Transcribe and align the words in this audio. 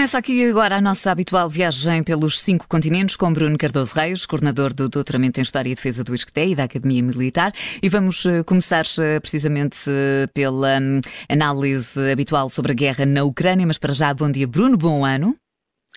Começa 0.00 0.16
aqui 0.16 0.48
agora 0.48 0.76
a 0.78 0.80
nossa 0.80 1.10
habitual 1.10 1.46
viagem 1.46 2.02
pelos 2.02 2.40
cinco 2.40 2.66
continentes 2.66 3.16
com 3.16 3.30
Bruno 3.30 3.58
Cardoso 3.58 3.94
Reis, 3.94 4.24
coordenador 4.24 4.72
do 4.72 4.88
Doutoramento 4.88 5.38
em 5.38 5.42
História 5.42 5.70
e 5.70 5.74
Defesa 5.74 6.02
do 6.02 6.14
ISCTE 6.14 6.52
e 6.52 6.54
da 6.54 6.64
Academia 6.64 7.02
Militar. 7.02 7.52
E 7.82 7.88
vamos 7.90 8.24
uh, 8.24 8.42
começar 8.46 8.86
uh, 8.86 9.20
precisamente 9.20 9.76
uh, 9.90 10.26
pela 10.32 10.78
um, 10.80 11.02
análise 11.28 12.00
habitual 12.10 12.48
sobre 12.48 12.72
a 12.72 12.74
guerra 12.74 13.04
na 13.04 13.24
Ucrânia. 13.24 13.66
Mas 13.66 13.76
para 13.76 13.92
já, 13.92 14.14
bom 14.14 14.30
dia, 14.30 14.46
Bruno, 14.48 14.78
bom 14.78 15.04
ano. 15.04 15.36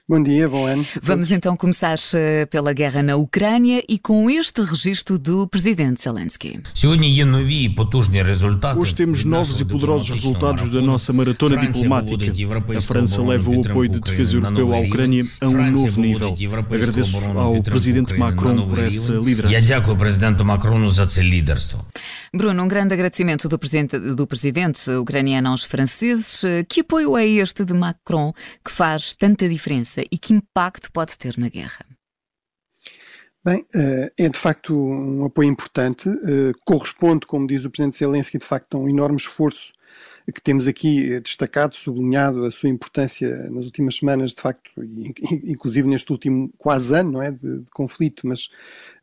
Bom 0.05 0.21
dia, 0.21 0.49
bom 0.49 0.67
ano. 0.67 0.85
Vamos 1.01 1.31
então 1.31 1.55
começar 1.55 1.97
eh, 2.13 2.45
pela 2.47 2.73
guerra 2.73 3.01
na 3.01 3.15
Ucrânia 3.15 3.81
e 3.87 3.97
com 3.97 4.29
este 4.29 4.61
registro 4.61 5.17
do 5.17 5.47
presidente 5.47 6.03
Zelensky. 6.03 6.59
Hoje 8.77 8.95
temos 8.95 9.23
novos 9.23 9.61
e 9.61 9.65
poderosos 9.65 10.09
resultados 10.09 10.69
da 10.69 10.81
nossa 10.81 11.13
maratona 11.13 11.55
diplomática. 11.55 12.25
A 12.75 12.81
França 12.81 13.21
leva 13.21 13.49
o 13.49 13.61
apoio 13.61 13.89
de 13.89 14.01
defesa 14.01 14.35
europeu 14.35 14.73
à 14.73 14.79
Ucrânia 14.79 15.23
a 15.39 15.47
um 15.47 15.71
novo 15.71 16.01
nível. 16.01 16.35
Agradeço 16.69 17.29
ao 17.29 17.61
presidente 17.61 18.13
Macron 18.17 18.67
por 18.67 18.79
essa 18.79 19.13
liderança. 19.13 19.55
Bruno, 22.35 22.63
um 22.63 22.67
grande 22.67 22.95
agradecimento 22.95 23.47
do 23.47 23.59
presidente, 23.59 23.99
do 23.99 24.25
presidente 24.25 24.89
ucraniano 24.89 25.49
aos 25.49 25.63
franceses. 25.63 26.41
Que 26.67 26.81
apoio 26.81 27.15
é 27.15 27.27
este 27.27 27.63
de 27.63 27.75
Macron 27.75 28.33
que 28.65 28.71
faz 28.71 29.13
tanta 29.13 29.47
diferença 29.47 30.01
e 30.11 30.17
que 30.17 30.33
impacto 30.33 30.91
pode 30.91 31.15
ter 31.15 31.37
na 31.37 31.47
guerra? 31.47 31.85
Bem, 33.45 33.63
eh, 33.75 34.11
é 34.17 34.29
de 34.29 34.37
facto 34.39 34.73
um 34.73 35.25
apoio 35.25 35.47
importante. 35.47 36.09
Eh, 36.09 36.53
corresponde, 36.65 37.27
como 37.27 37.45
diz 37.45 37.65
o 37.65 37.69
presidente 37.69 37.97
Zelensky, 37.97 38.39
de 38.39 38.45
facto 38.45 38.77
a 38.77 38.79
um 38.79 38.89
enorme 38.89 39.17
esforço 39.17 39.71
que 40.31 40.41
temos 40.41 40.67
aqui 40.67 41.19
destacado, 41.19 41.75
sublinhado 41.75 42.45
a 42.45 42.51
sua 42.51 42.69
importância 42.69 43.49
nas 43.49 43.65
últimas 43.65 43.95
semanas, 43.95 44.33
de 44.33 44.41
facto, 44.41 44.71
inclusive 45.43 45.87
neste 45.87 46.11
último 46.11 46.51
quase 46.57 46.95
ano 46.95 47.13
não 47.13 47.21
é, 47.21 47.31
de, 47.31 47.59
de 47.59 47.71
conflito, 47.71 48.25
mas 48.25 48.49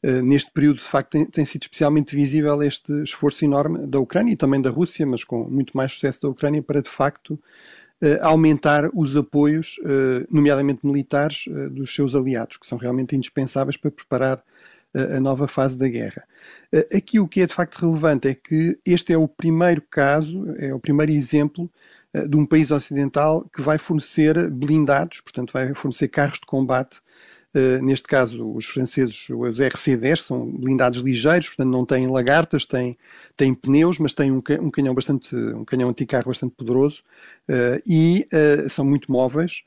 uh, 0.03 0.23
neste 0.23 0.51
período, 0.51 0.79
de 0.79 0.85
facto, 0.85 1.11
tem, 1.11 1.27
tem, 1.27 1.45
sido 1.45 1.63
especialmente 1.63 2.17
visível 2.17 2.63
este 2.63 2.93
esforço 3.03 3.45
enorme 3.45 3.87
da 3.87 3.99
Ucrânia 3.99 4.33
e 4.33 4.37
também 4.37 4.63
da 4.63 4.71
Rússia, 4.71 5.07
mas 5.07 5.23
com 5.23 5.45
muito 5.49 5.77
mais 5.77 5.93
sucesso 5.93 6.23
da 6.23 6.29
Ucrânia 6.29 6.63
para, 6.63 6.81
de 6.81 6.89
facto, 6.89 7.33
uh, 7.33 8.19
aumentar 8.23 8.89
os 8.95 9.15
apoios, 9.15 9.77
uh, 9.81 10.27
nomeadamente 10.31 10.87
militares, 10.87 11.45
dos 11.71 11.95
seus 11.95 12.15
aliados, 12.15 12.57
que 12.57 12.67
são 12.67 12.79
realmente 12.79 13.15
indispensáveis 13.15 13.77
para 13.77 13.91
preparar 13.91 14.43
a 14.95 15.21
nova 15.21 15.47
fase 15.47 15.79
da 15.79 15.89
guerra. 15.89 16.25
Aqui 16.95 17.21
o 17.21 17.29
que 17.29 17.41
é 17.43 17.47
de 17.47 17.55
facto 17.55 17.79
relevante 17.79 18.29
é 18.29 18.35
que 18.35 18.79
este 18.85 19.13
é 19.13 19.19
o 19.19 19.29
primeiro 19.29 19.83
caso, 19.91 20.45
é 20.59 20.75
o 20.75 20.81
primeiro 20.81 21.13
exemplo 21.13 21.71
de 22.29 22.37
um 22.37 22.45
país 22.45 22.71
ocidental 22.71 23.49
que 23.55 23.63
vai 23.63 23.79
fornecer 23.79 24.51
blindados, 24.51 25.21
portanto, 25.21 25.53
vai 25.53 25.73
fornecer 25.75 26.09
carros 26.09 26.41
de 26.41 26.47
combate. 26.47 27.01
Neste 27.83 28.07
caso, 28.07 28.49
os 28.53 28.67
franceses, 28.67 29.29
os 29.29 29.59
RC-10, 29.59 30.25
são 30.25 30.47
blindados 30.47 31.01
ligeiros, 31.01 31.49
portanto, 31.49 31.69
não 31.69 31.85
têm 31.85 32.07
lagartas, 32.07 32.65
têm, 32.65 32.97
têm 33.37 33.53
pneus, 33.53 33.99
mas 33.99 34.13
têm 34.13 34.31
um, 34.31 34.43
um 34.61 34.71
canhão 34.71 34.95
bastante, 34.95 35.35
um 35.35 35.65
canhão 35.65 35.89
anticarro 35.89 36.27
bastante 36.27 36.55
poderoso 36.57 37.03
e 37.87 38.27
são 38.69 38.85
muito 38.85 39.11
móveis. 39.11 39.65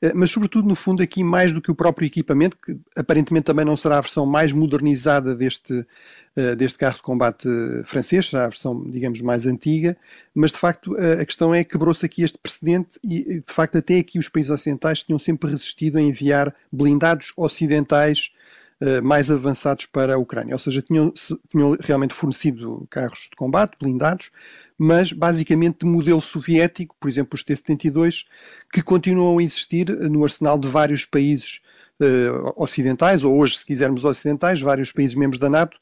Eh, 0.00 0.12
mas 0.14 0.30
sobretudo 0.30 0.68
no 0.68 0.74
fundo 0.74 1.02
aqui 1.02 1.24
mais 1.24 1.52
do 1.52 1.60
que 1.60 1.70
o 1.70 1.74
próprio 1.74 2.06
equipamento, 2.06 2.56
que 2.56 2.76
aparentemente 2.94 3.44
também 3.44 3.64
não 3.64 3.76
será 3.76 3.98
a 3.98 4.00
versão 4.00 4.26
mais 4.26 4.52
modernizada 4.52 5.34
deste, 5.34 5.72
eh, 5.74 5.86
deste 6.56 6.78
carro 6.78 6.96
de 6.96 7.02
combate 7.02 7.48
francês, 7.84 8.26
será 8.26 8.44
a 8.44 8.48
versão, 8.48 8.84
digamos, 8.90 9.20
mais 9.20 9.46
antiga, 9.46 9.96
mas 10.34 10.52
de 10.52 10.58
facto 10.58 10.96
a 10.96 11.24
questão 11.24 11.54
é 11.54 11.64
que 11.64 11.70
quebrou-se 11.70 12.04
aqui 12.04 12.22
este 12.22 12.36
precedente 12.36 12.98
e 13.02 13.40
de 13.40 13.52
facto 13.52 13.78
até 13.78 13.98
aqui 13.98 14.18
os 14.18 14.28
países 14.28 14.50
ocidentais 14.50 15.02
tinham 15.02 15.18
sempre 15.18 15.50
resistido 15.50 15.96
a 15.96 16.02
enviar 16.02 16.54
blindados 16.70 17.32
ocidentais 17.36 18.30
mais 19.02 19.30
avançados 19.30 19.86
para 19.86 20.14
a 20.14 20.18
Ucrânia. 20.18 20.54
Ou 20.54 20.58
seja, 20.58 20.82
tinham, 20.82 21.12
tinham, 21.48 21.76
realmente 21.80 22.12
fornecido 22.12 22.86
carros 22.90 23.28
de 23.30 23.36
combate, 23.36 23.76
blindados, 23.80 24.30
mas 24.78 25.12
basicamente 25.12 25.78
de 25.80 25.86
modelo 25.86 26.20
soviético, 26.20 26.94
por 27.00 27.08
exemplo, 27.08 27.34
os 27.34 27.42
T-72, 27.42 28.26
que 28.70 28.82
continuam 28.82 29.38
a 29.38 29.42
existir 29.42 29.88
no 29.88 30.22
arsenal 30.22 30.58
de 30.58 30.68
vários 30.68 31.06
países 31.06 31.60
ocidentais, 32.56 33.24
ou 33.24 33.38
hoje, 33.38 33.56
se 33.56 33.64
quisermos 33.64 34.04
ocidentais, 34.04 34.60
vários 34.60 34.92
países 34.92 35.14
membros 35.14 35.38
da 35.38 35.48
NATO, 35.48 35.78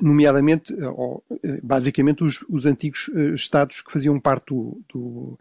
nomeadamente, 0.00 0.72
uh, 0.72 1.22
basicamente, 1.62 2.24
os, 2.24 2.44
os 2.48 2.64
antigos 2.64 3.10
Estados 3.34 3.82
que 3.82 3.92
faziam 3.92 4.18
parte 4.18 4.46
do, 4.46 4.80
do, 4.92 5.38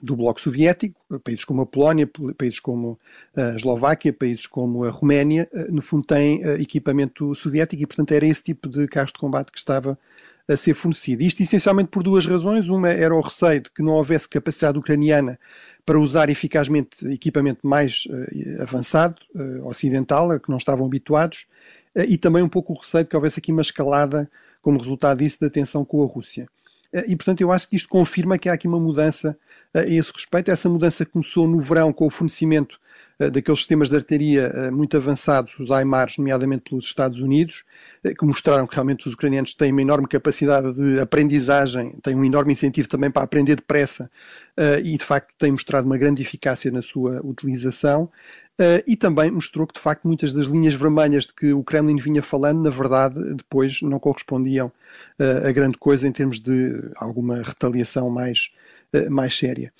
do, 0.00 0.16
Bloco 0.16 0.40
Soviético, 0.40 1.00
países 1.20 1.44
como 1.44 1.62
a 1.62 1.66
Polónia, 1.66 2.08
países 2.36 2.60
como 2.60 2.98
a 3.34 3.54
Eslováquia, 3.56 4.12
países 4.12 4.46
como 4.46 4.84
a 4.84 4.90
Roménia, 4.90 5.48
no 5.70 5.80
fundo 5.80 6.06
têm 6.06 6.42
equipamento 6.60 7.34
soviético 7.34 7.82
e, 7.82 7.86
portanto, 7.86 8.12
era 8.12 8.26
esse 8.26 8.42
tipo 8.42 8.68
de 8.68 8.86
carros 8.86 9.12
de 9.12 9.18
combate 9.18 9.50
que 9.50 9.58
estava 9.58 9.98
a 10.48 10.56
ser 10.56 10.74
fornecido. 10.74 11.22
Isto 11.22 11.42
essencialmente 11.42 11.90
por 11.90 12.02
duas 12.02 12.26
razões. 12.26 12.68
Uma 12.68 12.88
era 12.88 13.14
o 13.14 13.20
receio 13.20 13.62
de 13.62 13.70
que 13.70 13.82
não 13.82 13.92
houvesse 13.92 14.28
capacidade 14.28 14.78
ucraniana 14.78 15.38
para 15.84 15.98
usar 15.98 16.30
eficazmente 16.30 17.06
equipamento 17.08 17.66
mais 17.66 18.04
uh, 18.06 18.62
avançado, 18.62 19.16
uh, 19.34 19.66
ocidental, 19.66 20.30
a 20.30 20.38
que 20.38 20.48
não 20.48 20.58
estavam 20.58 20.86
habituados, 20.86 21.46
uh, 21.96 22.02
e 22.02 22.16
também 22.16 22.42
um 22.42 22.48
pouco 22.48 22.72
o 22.72 22.78
receio 22.78 23.04
de 23.04 23.10
que 23.10 23.16
houvesse 23.16 23.38
aqui 23.38 23.50
uma 23.50 23.62
escalada 23.62 24.30
como 24.60 24.78
resultado 24.78 25.18
disso 25.18 25.40
da 25.40 25.50
tensão 25.50 25.84
com 25.84 26.02
a 26.02 26.06
Rússia. 26.06 26.48
E, 26.92 27.16
portanto, 27.16 27.40
eu 27.40 27.50
acho 27.50 27.68
que 27.68 27.76
isto 27.76 27.88
confirma 27.88 28.36
que 28.36 28.48
há 28.48 28.52
aqui 28.52 28.68
uma 28.68 28.78
mudança 28.78 29.36
a 29.72 29.80
esse 29.82 30.12
respeito. 30.12 30.50
Essa 30.50 30.68
mudança 30.68 31.06
começou 31.06 31.48
no 31.48 31.60
verão 31.60 31.92
com 31.92 32.06
o 32.06 32.10
fornecimento 32.10 32.78
eh, 33.18 33.30
daqueles 33.30 33.60
sistemas 33.60 33.88
de 33.88 33.96
artilharia 33.96 34.52
eh, 34.54 34.70
muito 34.70 34.96
avançados, 34.96 35.58
os 35.58 35.70
AIMARs, 35.70 36.18
nomeadamente 36.18 36.64
pelos 36.68 36.84
Estados 36.84 37.20
Unidos, 37.20 37.64
eh, 38.02 38.14
que 38.14 38.24
mostraram 38.24 38.66
que 38.66 38.74
realmente 38.74 39.06
os 39.06 39.14
ucranianos 39.14 39.54
têm 39.54 39.70
uma 39.70 39.82
enorme 39.82 40.08
capacidade 40.08 40.72
de 40.72 41.00
aprendizagem, 41.00 41.96
têm 42.02 42.16
um 42.16 42.24
enorme 42.24 42.52
incentivo 42.52 42.88
também 42.88 43.10
para 43.10 43.22
aprender 43.22 43.56
depressa 43.56 44.10
e, 44.84 44.98
de 44.98 45.04
facto, 45.04 45.32
têm 45.38 45.50
mostrado 45.52 45.86
uma 45.86 45.96
grande 45.96 46.20
eficácia 46.20 46.70
na 46.70 46.82
sua 46.82 47.20
utilização. 47.24 48.10
Uh, 48.62 48.78
e 48.86 48.94
também 48.94 49.28
mostrou 49.28 49.66
que, 49.66 49.74
de 49.74 49.80
facto, 49.80 50.06
muitas 50.06 50.32
das 50.32 50.46
linhas 50.46 50.74
vermelhas 50.74 51.24
de 51.24 51.34
que 51.34 51.52
o 51.52 51.64
Kremlin 51.64 51.96
vinha 51.96 52.22
falando, 52.22 52.62
na 52.62 52.70
verdade, 52.70 53.34
depois 53.34 53.82
não 53.82 53.98
correspondiam 53.98 54.68
uh, 55.18 55.48
a 55.48 55.50
grande 55.50 55.76
coisa 55.78 56.06
em 56.06 56.12
termos 56.12 56.38
de 56.38 56.72
alguma 56.94 57.42
retaliação 57.42 58.08
mais, 58.08 58.52
uh, 58.94 59.10
mais 59.10 59.36
séria. 59.36 59.72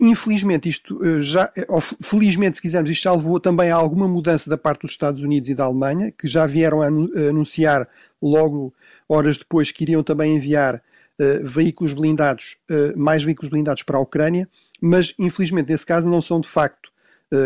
infelizmente, 0.00 0.68
isto 0.68 1.22
já, 1.22 1.48
ou 1.68 1.80
felizmente, 1.80 2.56
se 2.56 2.62
quisermos, 2.62 2.90
isto 2.90 3.04
já 3.04 3.12
levou 3.12 3.38
também 3.38 3.70
a 3.70 3.76
alguma 3.76 4.08
mudança 4.08 4.50
da 4.50 4.58
parte 4.58 4.80
dos 4.80 4.90
Estados 4.90 5.22
Unidos 5.22 5.48
e 5.48 5.54
da 5.54 5.64
Alemanha, 5.64 6.10
que 6.10 6.26
já 6.26 6.44
vieram 6.44 6.82
a 6.82 6.86
anunciar 6.86 7.86
logo 8.20 8.74
horas 9.08 9.38
depois 9.38 9.70
que 9.70 9.84
iriam 9.84 10.02
também 10.02 10.34
enviar 10.34 10.82
veículos 11.42 11.92
blindados, 11.92 12.56
mais 12.96 13.22
veículos 13.22 13.48
blindados 13.48 13.84
para 13.84 13.98
a 13.98 14.00
Ucrânia, 14.00 14.48
mas 14.80 15.14
infelizmente 15.18 15.70
nesse 15.70 15.86
caso 15.86 16.08
não 16.08 16.20
são 16.20 16.40
de 16.40 16.48
facto 16.48 16.93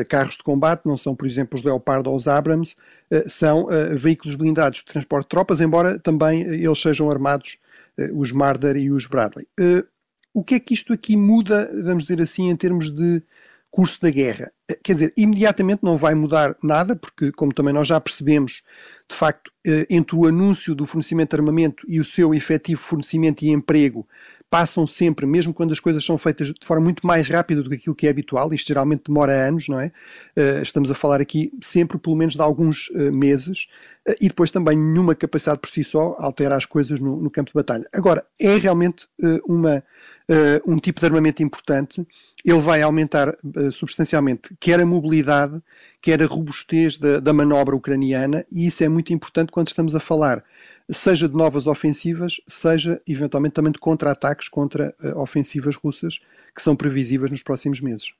carros 0.08 0.34
de 0.34 0.42
combate, 0.42 0.84
não 0.84 0.96
são, 0.96 1.14
por 1.14 1.26
exemplo, 1.26 1.58
os 1.58 1.64
Leopard 1.64 2.08
ou 2.08 2.16
os 2.16 2.28
Abrams, 2.28 2.74
eh, 3.10 3.24
são 3.28 3.70
eh, 3.70 3.94
veículos 3.94 4.36
blindados 4.36 4.80
de 4.80 4.86
transporte 4.86 5.24
de 5.24 5.28
tropas, 5.30 5.60
embora 5.60 5.98
também 5.98 6.42
eles 6.42 6.80
sejam 6.80 7.10
armados, 7.10 7.58
os 8.14 8.30
Marder 8.30 8.76
e 8.76 8.90
os 8.90 9.06
Bradley. 9.06 9.46
O 10.32 10.44
que 10.44 10.54
é 10.54 10.60
que 10.60 10.72
isto 10.72 10.92
aqui 10.92 11.16
muda, 11.16 11.68
vamos 11.82 12.04
dizer 12.04 12.22
assim, 12.22 12.48
em 12.48 12.54
termos 12.54 12.92
de 12.92 13.22
curso 13.72 14.00
da 14.00 14.08
guerra? 14.08 14.52
Quer 14.84 14.92
dizer, 14.92 15.12
imediatamente 15.16 15.82
não 15.82 15.96
vai 15.96 16.14
mudar 16.14 16.54
nada, 16.62 16.94
porque, 16.94 17.32
como 17.32 17.52
também 17.52 17.74
nós 17.74 17.88
já 17.88 18.00
percebemos, 18.00 18.62
de 19.10 19.16
facto, 19.16 19.50
entre 19.90 20.14
o 20.14 20.26
anúncio 20.26 20.76
do 20.76 20.86
fornecimento 20.86 21.30
de 21.30 21.40
armamento 21.40 21.84
e 21.88 21.98
o 21.98 22.04
seu 22.04 22.32
efetivo 22.32 22.80
fornecimento 22.80 23.42
e 23.42 23.50
emprego, 23.50 24.06
passam 24.50 24.86
sempre, 24.86 25.26
mesmo 25.26 25.52
quando 25.52 25.72
as 25.72 25.80
coisas 25.80 26.04
são 26.04 26.16
feitas 26.16 26.48
de 26.48 26.66
forma 26.66 26.84
muito 26.84 27.06
mais 27.06 27.28
rápida 27.28 27.62
do 27.62 27.68
que 27.68 27.76
aquilo 27.76 27.94
que 27.94 28.06
é 28.06 28.10
habitual, 28.10 28.52
isto 28.52 28.68
geralmente 28.68 29.02
demora 29.06 29.32
anos, 29.32 29.68
não 29.68 29.78
é? 29.78 29.92
Uh, 30.36 30.62
estamos 30.62 30.90
a 30.90 30.94
falar 30.94 31.20
aqui 31.20 31.52
sempre, 31.60 31.98
pelo 31.98 32.16
menos, 32.16 32.34
de 32.34 32.40
alguns 32.42 32.88
uh, 32.90 33.12
meses, 33.12 33.68
e 34.20 34.28
depois 34.28 34.50
também 34.50 34.76
nenhuma 34.76 35.14
capacidade 35.14 35.60
por 35.60 35.68
si 35.68 35.84
só 35.84 36.16
altera 36.18 36.56
as 36.56 36.64
coisas 36.64 36.98
no, 36.98 37.16
no 37.16 37.30
campo 37.30 37.50
de 37.50 37.54
batalha. 37.54 37.86
Agora, 37.92 38.24
é 38.40 38.56
realmente 38.56 39.06
uma, 39.46 39.82
um 40.66 40.78
tipo 40.78 41.00
de 41.00 41.06
armamento 41.06 41.42
importante, 41.42 42.06
ele 42.44 42.60
vai 42.60 42.80
aumentar 42.80 43.36
substancialmente 43.72 44.56
quer 44.58 44.80
a 44.80 44.86
mobilidade, 44.86 45.60
quer 46.00 46.22
a 46.22 46.26
robustez 46.26 46.96
da, 46.96 47.20
da 47.20 47.32
manobra 47.32 47.76
ucraniana, 47.76 48.46
e 48.50 48.66
isso 48.66 48.82
é 48.82 48.88
muito 48.88 49.12
importante 49.12 49.52
quando 49.52 49.68
estamos 49.68 49.94
a 49.94 50.00
falar 50.00 50.42
seja 50.90 51.28
de 51.28 51.34
novas 51.34 51.66
ofensivas, 51.66 52.40
seja 52.46 53.00
eventualmente 53.06 53.54
também 53.54 53.72
de 53.72 53.78
contra-ataques 53.78 54.48
contra 54.48 54.94
uh, 55.02 55.18
ofensivas 55.18 55.76
russas 55.76 56.20
que 56.54 56.62
são 56.62 56.74
previsíveis 56.74 57.30
nos 57.30 57.42
próximos 57.42 57.80
meses. 57.80 58.12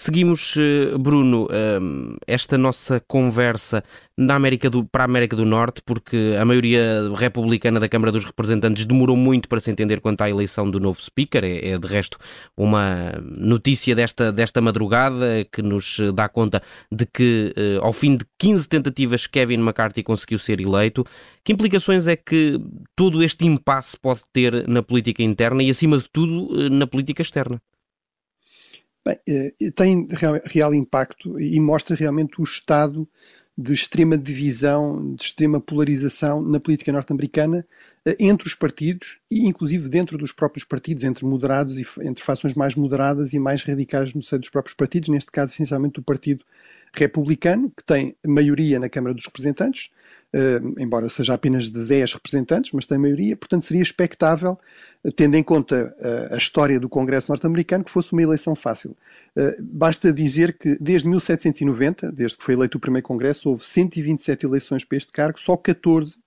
Seguimos, 0.00 0.54
eh, 0.56 0.96
Bruno, 0.96 1.48
ehm, 1.50 2.16
esta 2.24 2.56
nossa 2.56 3.00
conversa 3.00 3.82
na 4.16 4.36
América 4.36 4.70
do, 4.70 4.84
para 4.84 5.02
a 5.02 5.06
América 5.06 5.34
do 5.34 5.44
Norte, 5.44 5.82
porque 5.84 6.36
a 6.40 6.44
maioria 6.44 7.10
republicana 7.16 7.80
da 7.80 7.88
Câmara 7.88 8.12
dos 8.12 8.24
Representantes 8.24 8.86
demorou 8.86 9.16
muito 9.16 9.48
para 9.48 9.58
se 9.58 9.72
entender 9.72 10.00
quanto 10.00 10.22
à 10.22 10.30
eleição 10.30 10.70
do 10.70 10.78
novo 10.78 11.02
Speaker. 11.02 11.42
É, 11.42 11.70
é 11.70 11.78
de 11.78 11.88
resto 11.88 12.16
uma 12.56 13.12
notícia 13.20 13.92
desta, 13.96 14.30
desta 14.30 14.60
madrugada 14.60 15.44
que 15.50 15.62
nos 15.62 15.98
dá 16.14 16.28
conta 16.28 16.62
de 16.92 17.04
que, 17.04 17.52
eh, 17.56 17.78
ao 17.82 17.92
fim 17.92 18.16
de 18.16 18.24
15 18.38 18.68
tentativas, 18.68 19.26
Kevin 19.26 19.58
McCarthy 19.58 20.04
conseguiu 20.04 20.38
ser 20.38 20.60
eleito. 20.60 21.04
Que 21.42 21.52
implicações 21.52 22.06
é 22.06 22.14
que 22.14 22.60
todo 22.94 23.20
este 23.20 23.44
impasse 23.44 23.96
pode 24.00 24.20
ter 24.32 24.68
na 24.68 24.80
política 24.82 25.24
interna 25.24 25.60
e, 25.60 25.70
acima 25.70 25.98
de 25.98 26.08
tudo, 26.08 26.66
eh, 26.66 26.68
na 26.68 26.86
política 26.86 27.22
externa? 27.22 27.60
Bem, 29.04 29.18
eh, 29.26 29.70
tem 29.74 30.06
real, 30.10 30.40
real, 30.44 30.74
impacto 30.74 31.40
e 31.40 31.58
mostra 31.60 31.96
realmente 31.96 32.40
o 32.40 32.44
estado 32.44 33.08
de 33.56 33.72
extrema 33.72 34.16
divisão, 34.16 35.14
de 35.16 35.22
extrema 35.24 35.60
polarização 35.60 36.40
na 36.40 36.60
política 36.60 36.92
norte-americana 36.92 37.66
eh, 38.06 38.16
entre 38.20 38.46
os 38.46 38.54
partidos 38.54 39.18
e, 39.30 39.46
inclusive, 39.48 39.88
dentro 39.88 40.16
dos 40.16 40.30
próprios 40.32 40.64
partidos, 40.64 41.04
entre 41.04 41.24
moderados 41.24 41.78
e 41.78 41.86
entre 42.02 42.22
fações 42.22 42.54
mais 42.54 42.74
moderadas 42.74 43.32
e 43.32 43.38
mais 43.38 43.62
radicais 43.64 44.14
no 44.14 44.22
seio 44.22 44.40
dos 44.40 44.50
próprios 44.50 44.74
partidos, 44.74 45.08
neste 45.08 45.30
caso, 45.30 45.52
essencialmente, 45.52 45.98
o 45.98 46.02
Partido 46.02 46.44
Republicano, 46.94 47.70
que 47.76 47.84
tem 47.84 48.16
maioria 48.26 48.78
na 48.78 48.88
Câmara 48.88 49.14
dos 49.14 49.24
Representantes, 49.26 49.90
uh, 50.34 50.80
embora 50.80 51.08
seja 51.08 51.34
apenas 51.34 51.70
de 51.70 51.84
10 51.84 52.14
representantes, 52.14 52.72
mas 52.72 52.86
tem 52.86 52.98
maioria, 52.98 53.36
portanto 53.36 53.64
seria 53.64 53.82
expectável, 53.82 54.58
uh, 55.04 55.12
tendo 55.12 55.36
em 55.36 55.42
conta 55.42 55.94
uh, 55.98 56.34
a 56.34 56.36
história 56.36 56.78
do 56.78 56.88
Congresso 56.88 57.30
norte-americano, 57.30 57.84
que 57.84 57.90
fosse 57.90 58.12
uma 58.12 58.22
eleição 58.22 58.54
fácil. 58.54 58.96
basta 59.60 60.12
dizer 60.12 60.56
que 60.58 60.76
desde 60.80 61.08
1790, 61.08 62.12
desde 62.12 62.38
que 62.38 62.44
foi 62.44 62.54
eleito 62.54 62.78
o 62.78 62.80
primeiro 62.80 63.06
Congresso, 63.06 63.48
houve 63.48 63.64
127 63.64 64.46
eleições 64.46 64.84
para 64.84 64.98
este 64.98 65.12
cargo, 65.12 65.38
só 65.40 65.56
14 65.56 66.18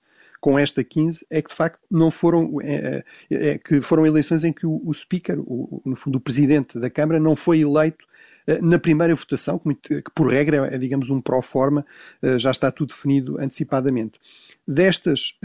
com 0.42 0.58
esta 0.58 0.84
15 0.84 1.26
é 1.30 1.42
que 1.42 1.50
de 1.50 1.56
facto 1.56 1.80
não 1.90 2.10
foram 2.10 2.60
é, 2.62 3.04
é, 3.30 3.50
é 3.50 3.58
que 3.60 3.80
foram 3.80 4.06
eleições 4.06 4.44
em 4.44 4.52
que 4.52 4.66
o, 4.66 4.82
o 4.84 4.94
speaker, 4.94 5.40
o, 5.40 5.82
no 5.86 5.96
fundo 5.96 6.18
o 6.18 6.22
presidente 6.22 6.80
da 6.80 6.90
Câmara, 6.90 7.20
não 7.20 7.36
foi 7.36 7.60
eleito 7.60 8.06
eh, 8.48 8.60
na 8.60 8.80
primeira 8.80 9.14
votação, 9.14 9.60
que 9.60 10.04
por 10.16 10.28
regra 10.28 10.68
é, 10.74 10.78
digamos, 10.80 11.10
um 11.12 11.22
pró 11.22 11.42
forma, 11.42 11.86
eh, 12.22 12.40
já 12.40 12.50
está 12.50 12.72
tudo 12.72 12.90
definido 12.90 13.40
antecipadamente. 13.40 14.20
Destas 14.68 15.38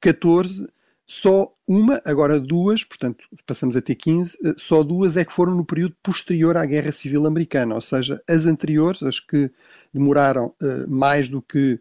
14, 0.00 0.64
eh, 0.64 0.66
só 1.04 1.52
uma, 1.66 2.00
agora 2.04 2.38
duas, 2.38 2.84
portanto 2.84 3.24
passamos 3.44 3.74
a 3.76 3.80
ter 3.80 3.96
15, 3.96 4.38
só 4.56 4.82
duas 4.84 5.16
é 5.16 5.24
que 5.24 5.32
foram 5.32 5.54
no 5.54 5.64
período 5.64 5.96
posterior 6.02 6.56
à 6.56 6.64
Guerra 6.64 6.92
Civil 6.92 7.26
Americana, 7.26 7.74
ou 7.74 7.80
seja, 7.80 8.22
as 8.28 8.46
anteriores, 8.46 9.02
as 9.02 9.18
que 9.18 9.50
demoraram 9.92 10.54
mais 10.86 11.30
do 11.30 11.40
que 11.40 11.80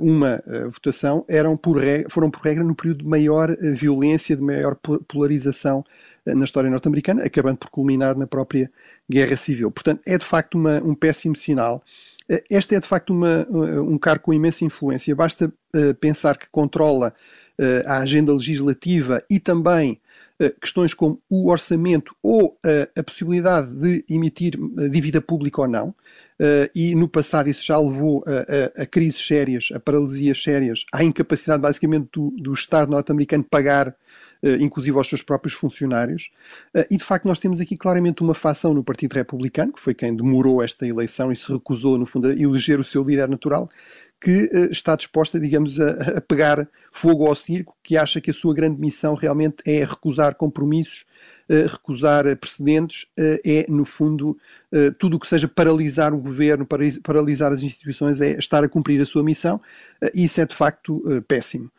uma 0.00 0.42
votação, 0.70 1.24
eram 1.28 1.56
por 1.56 1.76
regra, 1.76 2.08
foram 2.08 2.30
por 2.30 2.40
regra 2.40 2.64
no 2.64 2.74
período 2.74 3.02
de 3.02 3.08
maior 3.08 3.54
violência, 3.74 4.36
de 4.36 4.42
maior 4.42 4.76
polarização 5.08 5.84
na 6.26 6.44
história 6.44 6.70
norte-americana, 6.70 7.22
acabando 7.22 7.58
por 7.58 7.70
culminar 7.70 8.16
na 8.16 8.26
própria 8.26 8.70
Guerra 9.10 9.36
Civil. 9.36 9.70
Portanto, 9.70 10.00
é 10.06 10.16
de 10.16 10.24
facto 10.24 10.54
uma, 10.54 10.82
um 10.82 10.94
péssimo 10.94 11.36
sinal. 11.36 11.82
Eh, 12.28 12.42
este 12.50 12.74
é 12.74 12.80
de 12.80 12.88
facto 12.88 13.10
uma, 13.10 13.46
eh, 13.48 13.80
um 13.80 13.98
cargo 13.98 14.24
com 14.24 14.32
imensa 14.32 14.64
influência. 14.64 15.14
Basta 15.14 15.52
pensar 16.00 16.38
que 16.38 16.46
controla 16.50 17.12
a 17.86 17.98
agenda 17.98 18.32
legislativa 18.32 19.22
e 19.28 19.38
também 19.38 20.00
questões 20.60 20.92
como 20.92 21.20
o 21.30 21.50
orçamento 21.50 22.14
ou 22.22 22.58
a 22.96 23.02
possibilidade 23.02 23.72
de 23.74 24.04
emitir 24.08 24.58
dívida 24.90 25.20
pública 25.20 25.62
ou 25.62 25.68
não. 25.68 25.94
e 26.74 26.94
no 26.94 27.08
passado 27.08 27.48
isso 27.48 27.64
já 27.64 27.78
levou 27.78 28.24
a, 28.26 28.80
a, 28.80 28.82
a, 28.82 28.86
crises 28.86 29.24
sérias, 29.24 29.68
a 29.72 29.78
paralisias 29.78 30.42
sérias, 30.42 30.84
à 30.92 31.04
incapacidade 31.04 31.62
basicamente 31.62 32.08
do, 32.12 32.30
do 32.36 32.52
Estado 32.52 32.90
norte-americano 32.90 33.44
pagar 33.44 33.88
eh, 33.88 33.94
inclusive 34.60 34.96
aos 34.96 35.08
seus 35.08 35.22
próprios 35.22 35.54
funcionários. 35.54 36.30
Eh, 36.74 36.86
e 36.90 36.96
de 36.96 37.04
facto, 37.04 37.26
nós 37.26 37.38
temos 37.38 37.60
aqui 37.60 37.76
claramente 37.76 38.22
uma 38.22 38.34
facção 38.34 38.74
no 38.74 38.84
Partido 38.84 39.14
Republicano, 39.14 39.72
que 39.72 39.80
foi 39.80 39.94
quem 39.94 40.14
demorou 40.14 40.62
esta 40.62 40.86
eleição 40.86 41.32
e 41.32 41.36
se 41.36 41.50
recusou, 41.50 41.96
no 41.96 42.04
fundo, 42.04 42.28
a 42.28 42.32
eleger 42.32 42.78
o 42.78 42.84
seu 42.84 43.02
líder 43.02 43.28
natural, 43.28 43.68
que 44.20 44.50
uh, 44.52 44.70
está 44.70 44.96
disposta, 44.96 45.40
digamos, 45.40 45.80
a, 45.80 46.18
a, 46.18 46.20
pegar 46.20 46.68
fogo 46.92 47.26
ao 47.26 47.34
circo, 47.34 47.76
que 47.82 47.96
acha 47.96 48.20
que 48.20 48.30
a 48.30 48.34
sua 48.34 48.54
grande 48.54 48.80
missão 48.80 49.14
realmente 49.14 49.56
é 49.66 49.84
recusar 49.84 50.34
compromissos, 50.34 51.06
recusar 51.46 52.24
precedentes, 52.38 53.06
é, 53.18 53.66
no 53.68 53.84
fundo, 53.84 54.34
tudo 54.98 55.18
o 55.18 55.20
que 55.20 55.26
seja 55.26 55.46
paralisar 55.46 56.14
o 56.14 56.18
governo, 56.18 56.66
paralisar 57.02 57.52
as 57.52 57.62
instituições, 57.62 58.18
é 58.18 58.38
estar 58.38 58.64
a 58.64 58.68
cumprir 58.68 58.98
a 59.02 59.04
sua 59.04 59.22
missão, 59.22 59.60
e 60.14 60.24
isso 60.24 60.40
é 60.40 60.46
de 60.46 60.54
facto 60.54 61.02
péssimo. 61.28 61.70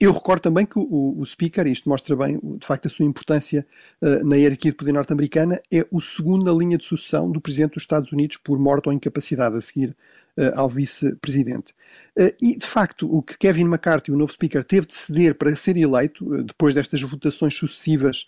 Eu 0.00 0.12
recordo 0.12 0.40
também 0.40 0.64
que 0.64 0.78
o, 0.78 1.18
o, 1.18 1.26
Speaker, 1.26 1.66
isto 1.66 1.86
mostra 1.86 2.16
bem 2.16 2.40
de 2.42 2.66
facto 2.66 2.86
a 2.86 2.88
sua 2.88 3.04
importância 3.04 3.66
uh, 4.00 4.26
na 4.26 4.34
hierarquia 4.34 4.70
de 4.70 4.76
poder 4.78 4.92
norte-americana, 4.92 5.60
é 5.70 5.86
o 5.90 6.00
segundo 6.00 6.42
na 6.42 6.58
linha 6.58 6.78
de 6.78 6.86
sucessão 6.86 7.30
do 7.30 7.38
Presidente 7.38 7.74
dos 7.74 7.82
Estados 7.82 8.10
Unidos 8.10 8.38
por 8.38 8.58
morte 8.58 8.88
ou 8.88 8.94
incapacidade 8.94 9.58
a 9.58 9.60
seguir 9.60 9.94
uh, 10.38 10.52
ao 10.54 10.70
Vice-Presidente. 10.70 11.74
Uh, 12.18 12.32
e 12.40 12.56
de 12.56 12.66
facto, 12.66 13.14
o 13.14 13.22
que 13.22 13.36
Kevin 13.36 13.66
McCarthy, 13.66 14.10
o 14.10 14.16
novo 14.16 14.32
Speaker, 14.32 14.64
teve 14.64 14.86
de 14.86 14.94
ceder 14.94 15.34
para 15.34 15.54
ser 15.54 15.76
eleito, 15.76 16.44
depois 16.44 16.74
destas 16.74 17.02
votações 17.02 17.54
sucessivas 17.54 18.26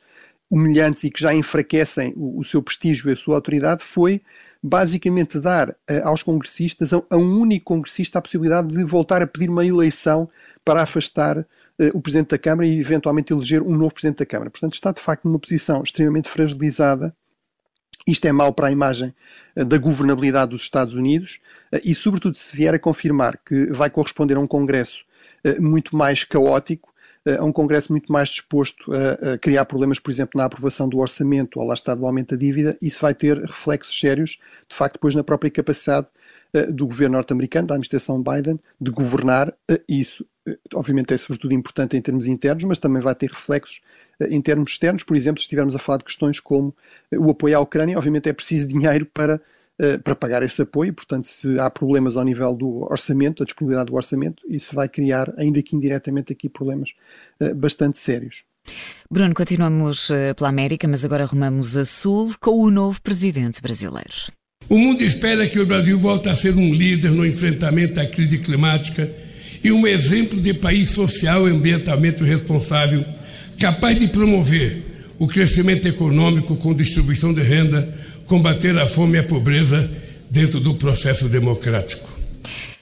humilhantes 0.51 1.05
e 1.05 1.11
que 1.11 1.23
já 1.23 1.35
enfraquecem 1.35 2.13
o, 2.15 2.39
o, 2.39 2.45
seu 2.45 2.63
prestígio 2.63 3.09
e 3.09 3.15
a 3.15 3.17
sua 3.17 3.37
autoridade 3.37 3.83
foi 3.83 4.21
basicamente 4.63 5.41
dar 5.41 5.71
uh, 5.71 5.75
aos 6.05 6.23
congressistas, 6.23 6.93
a, 6.93 7.03
a, 7.09 7.17
um 7.17 7.41
único 7.41 7.65
congressista, 7.65 8.19
a 8.19 8.23
possibilidade 8.23 8.69
de 8.69 8.85
voltar 8.85 9.23
a 9.23 9.27
pedir 9.27 9.49
uma 9.49 9.65
eleição 9.65 10.29
para 10.63 10.83
afastar 10.83 11.47
o 11.95 12.01
Presidente 12.01 12.31
da 12.31 12.39
Câmara 12.39 12.67
e 12.67 12.79
eventualmente 12.79 13.33
eleger 13.33 13.63
um 13.63 13.77
novo 13.77 13.95
Presidente 13.95 14.19
da 14.19 14.27
Câmara. 14.27 14.51
Portanto, 14.51 14.75
está 14.75 14.93
de 14.93 15.01
facto 15.01 15.25
numa 15.25 15.39
posição 15.39 15.83
extremamente 15.83 16.29
fragilizada. 16.29 17.15
Isto 18.07 18.27
é 18.27 18.33
mau 18.33 18.53
para 18.53 18.67
a 18.67 18.71
imagem 18.73 19.15
eh, 19.55 19.65
da 19.65 19.79
governabilidade 19.79 20.51
dos 20.51 20.63
Estados 20.63 20.95
Unidos 20.95 21.41
eh, 21.71 21.81
e, 21.85 21.95
sobretudo, 21.95 22.37
se 22.37 22.57
vier 22.57 22.75
a 22.75 22.79
confirmar 22.79 23.39
que 23.39 23.67
vai 23.67 23.89
corresponder 23.91 24.37
a 24.37 24.41
um 24.41 24.47
Congresso 24.47 25.05
muito 25.59 25.97
mais 25.97 26.23
caótico, 26.23 26.92
a 27.39 27.45
um 27.45 27.53
Congresso 27.53 27.93
muito 27.93 28.13
mais 28.13 28.31
disposto 28.31 28.91
a, 28.93 29.39
criar 29.39 29.65
problemas, 29.65 29.99
por 29.99 30.11
exemplo, 30.11 30.39
na 30.39 30.45
aprovação 30.45 30.89
do 30.89 30.99
orçamento 30.99 31.61
ou 31.61 31.67
lá 31.67 31.75
está 31.75 31.95
do 31.95 32.07
aumento 32.07 32.31
da 32.31 32.37
dívida, 32.37 32.77
isso 32.83 33.01
vai 33.01 33.15
ter 33.15 33.39
reflexos 33.39 33.99
sérios, 33.99 34.39
de 34.69 34.75
facto, 34.75 34.95
depois 34.95 35.15
na 35.15 35.23
própria 35.23 35.51
capacidade 35.51 36.07
do 36.71 36.87
governo 36.87 37.17
norte-americano, 37.17 37.69
da 37.69 37.75
administração 37.75 38.23
Biden, 38.23 38.61
de 38.81 38.91
governar. 38.91 39.55
Isso 39.89 40.27
eh, 40.47 40.59
obviamente 40.75 41.15
é 41.15 41.17
sobretudo 41.17 41.55
importante 41.55 41.97
em 41.97 42.03
termos 42.03 42.27
internos, 42.27 42.65
mas 42.65 42.79
também 42.79 43.01
vai 43.03 43.15
ter 43.15 43.31
reflexos 43.31 43.81
eh, 44.21 44.29
em 44.31 44.41
termos 44.41 44.73
externos. 44.73 45.03
Por 45.03 45.17
exemplo, 45.17 45.41
se 45.41 45.45
estivermos 45.45 45.75
a 45.75 45.79
falar 45.79 45.99
de 45.99 46.05
questões 46.05 46.41
como 46.41 46.75
eh, 47.11 47.19
o 47.19 47.31
apoio 47.31 47.57
à 47.57 47.61
Ucrânia, 47.61 47.97
obviamente 47.97 48.29
é 48.29 48.33
preciso 48.33 48.69
dinheiro 48.69 49.07
para, 49.07 49.41
para 50.05 50.15
pagar 50.15 50.43
esse 50.43 50.63
apoio, 50.63 50.93
portanto, 50.93 51.25
se 51.25 51.59
há 51.59 51.69
problemas 51.69 52.17
ao 52.17 52.25
nível 52.25 52.55
do 52.55 52.87
orçamento, 52.91 53.41
da 53.41 53.45
disponibilidade 53.45 53.91
do 53.91 53.97
orçamento, 53.97 54.43
isso 54.49 54.75
vai 54.75 54.89
criar, 54.89 55.33
ainda 55.37 55.63
que 55.63 55.75
indiretamente, 55.75 56.33
aqui 56.33 56.49
problemas 56.49 56.91
bastante 57.57 57.99
sérios. 57.99 58.45
Bruno, 59.11 59.35
continuamos 59.35 60.09
pela 60.37 60.49
América, 60.49 60.87
mas 60.87 61.05
agora 61.05 61.25
arrumamos 61.25 61.77
a 61.77 61.85
Sul 61.85 62.35
com 62.41 62.63
o 62.63 62.71
novo 62.71 63.03
presidente 63.03 63.61
brasileiro. 63.61 64.33
O 64.69 64.79
mundo 64.79 65.03
espera 65.03 65.49
que 65.49 65.59
o 65.59 65.67
Brasil 65.67 65.99
volte 65.99 66.29
a 66.29 66.37
ser 66.37 66.55
um 66.55 66.73
líder 66.73 67.11
no 67.11 67.27
enfrentamento 67.27 67.99
à 68.01 68.07
crise 68.07 68.39
climática 68.39 69.11
e 69.65 69.73
um 69.73 69.87
exemplo 69.87 70.41
de 70.41 70.55
país 70.55 70.91
social 70.91 71.49
e 71.49 71.51
ambientalmente 71.51 72.23
responsável, 72.23 73.05
capaz 73.59 73.99
de 73.99 74.07
promover 74.07 74.83
o 75.19 75.27
crescimento 75.27 75.87
econômico 75.87 76.57
com 76.57 76.75
distribuição 76.75 77.35
de 77.35 77.43
renda, 77.43 78.02
combater 78.33 78.79
a 78.79 78.87
fome 78.87 79.19
e 79.19 79.21
a 79.21 79.23
pobreza 79.23 79.91
dentro 80.31 80.59
do 80.59 80.75
processo 80.75 81.29
democrático. 81.29 82.09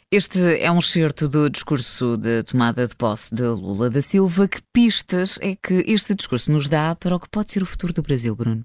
Este 0.09 0.39
é 0.61 0.71
um 0.71 0.79
excerto 0.79 1.29
do 1.29 1.51
discurso 1.51 2.17
de 2.17 2.45
tomada 2.45 2.87
de 2.87 2.95
posse 2.95 3.35
de 3.35 3.43
Lula 3.43 3.91
da 3.91 4.01
Silva. 4.01 4.47
Que 4.47 4.61
pistas 4.73 5.41
é 5.43 5.57
que 5.57 5.83
este 5.89 6.15
discurso 6.15 6.53
nos 6.53 6.69
dá 6.69 6.95
para 6.95 7.17
o 7.17 7.19
que 7.19 7.29
pode 7.29 7.51
ser 7.51 7.65
o 7.65 7.67
futuro 7.67 7.93
do 7.93 8.01
Brasil, 8.01 8.37
Bruno? 8.37 8.65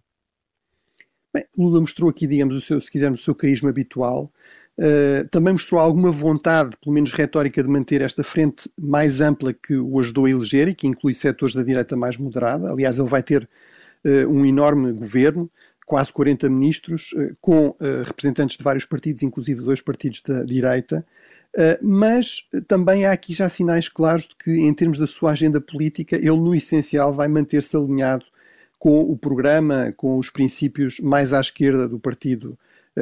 Bem, 1.34 1.44
Lula 1.58 1.82
mostrou 1.82 2.08
aqui, 2.08 2.28
digamos, 2.28 2.56
o 2.56 2.62
seu, 2.62 2.80
se 2.80 2.92
quisermos, 2.92 3.20
o 3.20 3.24
seu 3.24 3.34
carisma 3.34 3.72
habitual, 3.72 4.32
Uh, 4.78 5.26
também 5.30 5.54
mostrou 5.54 5.80
alguma 5.80 6.12
vontade, 6.12 6.76
pelo 6.84 6.94
menos 6.94 7.14
retórica, 7.14 7.64
de 7.64 7.70
manter 7.70 8.02
esta 8.02 8.26
frente 8.26 8.70
mais 8.78 9.22
ampla 9.22 9.54
que 9.54 9.78
o 9.78 9.98
ajudou 10.02 10.26
a 10.26 10.30
eleger 10.30 10.68
e 10.68 10.76
que 10.76 10.86
inclui 10.86 11.14
setores 11.14 11.56
da 11.56 11.64
direita 11.64 11.96
mais 11.96 12.18
moderada. 12.18 12.70
Aliás, 12.70 13.00
ele 13.00 13.08
vai 13.08 13.24
ter 13.24 13.48
uh, 14.04 14.30
um 14.30 14.46
enorme 14.46 14.92
governo, 14.92 15.50
quase 15.86 16.12
40 16.12 16.50
ministros, 16.50 17.12
uh, 17.14 17.36
com 17.40 17.76
representantes 18.06 18.58
de 18.58 18.64
vários 18.64 18.86
partidos, 18.86 19.24
inclusive 19.24 19.62
dois 19.62 19.82
partidos 19.82 20.22
da 20.22 20.44
direita. 20.44 21.06
mas 21.82 22.50
também 22.68 23.06
há 23.06 23.12
aqui 23.14 23.34
já 23.34 23.48
sinais 23.48 23.88
claros 23.88 24.28
de 24.28 24.36
que, 24.36 24.52
em 24.52 24.74
termos 24.74 24.98
da 24.98 25.08
sua 25.08 25.32
agenda 25.32 25.62
política, 25.62 26.18
ele, 26.18 26.38
no 26.38 26.54
essencial, 26.54 27.14
vai 27.14 27.28
manter-se 27.28 27.78
alinhado 27.78 28.26
com 28.78 29.02
o 29.02 29.18
programa, 29.18 29.94
com 29.96 30.20
os 30.20 30.30
princípios 30.30 31.00
mais 31.00 31.32
à 31.32 31.40
esquerda 31.40 31.88
do 31.88 31.98
Partido 31.98 32.58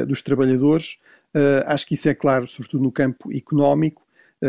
dos 0.07 0.21
Trabalhadores. 0.21 0.99
Acho 1.65 1.87
que 1.87 1.95
isso 1.95 2.07
é 2.07 2.13
claro, 2.13 2.47
sobretudo 2.47 2.83
no 2.83 2.91
campo 2.91 3.35
económico, 3.35 4.03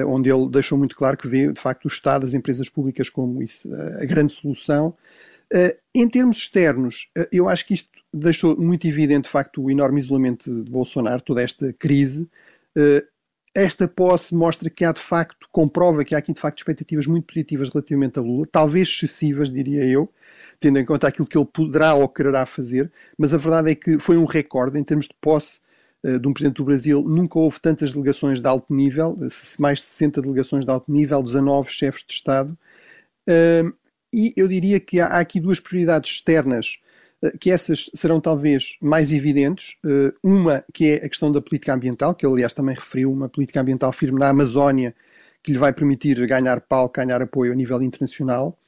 onde 0.06 0.30
ele 0.30 0.48
deixou 0.48 0.76
muito 0.76 0.96
claro 0.96 1.16
que 1.16 1.28
vê, 1.28 1.52
de 1.52 1.60
facto, 1.60 1.86
o 1.86 1.88
Estado, 1.88 2.26
as 2.26 2.34
empresas 2.34 2.68
públicas 2.68 3.08
como 3.08 3.42
isso, 3.42 3.72
a 3.74 4.04
grande 4.04 4.32
solução. 4.32 4.94
Em 5.94 6.08
termos 6.08 6.38
externos, 6.38 7.10
eu 7.32 7.48
acho 7.48 7.66
que 7.66 7.74
isto 7.74 7.88
deixou 8.16 8.56
muito 8.56 8.86
evidente, 8.86 9.24
de 9.24 9.30
facto, 9.30 9.62
o 9.62 9.70
enorme 9.70 10.00
isolamento 10.00 10.62
de 10.64 10.70
Bolsonaro, 10.70 11.22
toda 11.22 11.42
esta 11.42 11.72
crise. 11.72 12.28
Eh, 12.76 13.04
esta 13.54 13.86
posse 13.86 14.34
mostra 14.34 14.68
que 14.68 14.84
há, 14.84 14.92
de 14.92 15.00
facto, 15.00 15.48
comprova 15.52 16.04
que 16.04 16.14
há 16.14 16.18
aqui, 16.18 16.32
de 16.32 16.40
facto, 16.40 16.58
expectativas 16.58 17.06
muito 17.06 17.26
positivas 17.26 17.68
relativamente 17.70 18.18
a 18.18 18.22
Lula, 18.22 18.46
talvez 18.50 18.88
excessivas, 18.88 19.52
diria 19.52 19.84
eu, 19.84 20.12
tendo 20.58 20.78
em 20.78 20.84
conta 20.84 21.06
aquilo 21.08 21.26
que 21.26 21.38
ele 21.38 21.46
poderá 21.46 21.94
ou 21.94 22.08
quererá 22.08 22.46
fazer, 22.46 22.90
mas 23.16 23.32
a 23.32 23.38
verdade 23.38 23.70
é 23.70 23.74
que 23.74 23.98
foi 23.98 24.16
um 24.16 24.24
recorde 24.24 24.78
em 24.78 24.84
termos 24.84 25.06
de 25.06 25.14
posse 25.20 25.60
eh, 26.02 26.18
de 26.18 26.28
um 26.28 26.32
Presidente 26.32 26.56
do 26.56 26.64
Brasil, 26.64 27.02
nunca 27.02 27.38
houve 27.38 27.60
tantas 27.60 27.92
delegações 27.92 28.40
de 28.40 28.48
alto 28.48 28.74
nível, 28.74 29.18
mais 29.58 29.78
de 29.78 29.84
60 29.84 30.22
delegações 30.22 30.64
de 30.64 30.70
alto 30.70 30.90
nível, 30.92 31.22
19 31.22 31.70
chefes 31.70 32.04
de 32.06 32.14
Estado. 32.14 32.58
E 34.14 34.32
eu 34.36 34.46
diria 34.46 34.78
que 34.78 35.00
há 35.00 35.18
aqui 35.18 35.40
duas 35.40 35.58
prioridades 35.58 36.12
externas 36.12 36.78
eh, 36.78 36.83
que 37.40 37.50
essas 37.50 37.90
serão 37.94 38.20
talvez 38.20 38.76
mais 38.80 39.12
evidentes. 39.12 39.76
Eh, 39.84 40.12
uma 40.22 40.64
que 40.72 40.90
é 40.90 40.94
a 40.96 41.08
questão 41.08 41.30
da 41.30 41.40
política 41.40 41.74
ambiental, 41.74 42.14
que 42.14 42.26
ele 42.26 42.34
aliás 42.34 42.52
também 42.52 42.74
referiu, 42.74 43.12
uma 43.12 43.28
política 43.28 43.60
ambiental 43.60 43.92
firme 43.92 44.18
na 44.18 44.28
Amazónia, 44.28 44.94
que 45.42 45.52
lhe 45.52 45.58
vai 45.58 45.72
permitir 45.72 46.26
ganhar 46.26 46.60
palco, 46.60 46.94
ganhar 46.96 47.20
apoio 47.22 47.52
a 47.52 47.54
nível 47.54 47.82
internacional. 47.82 48.58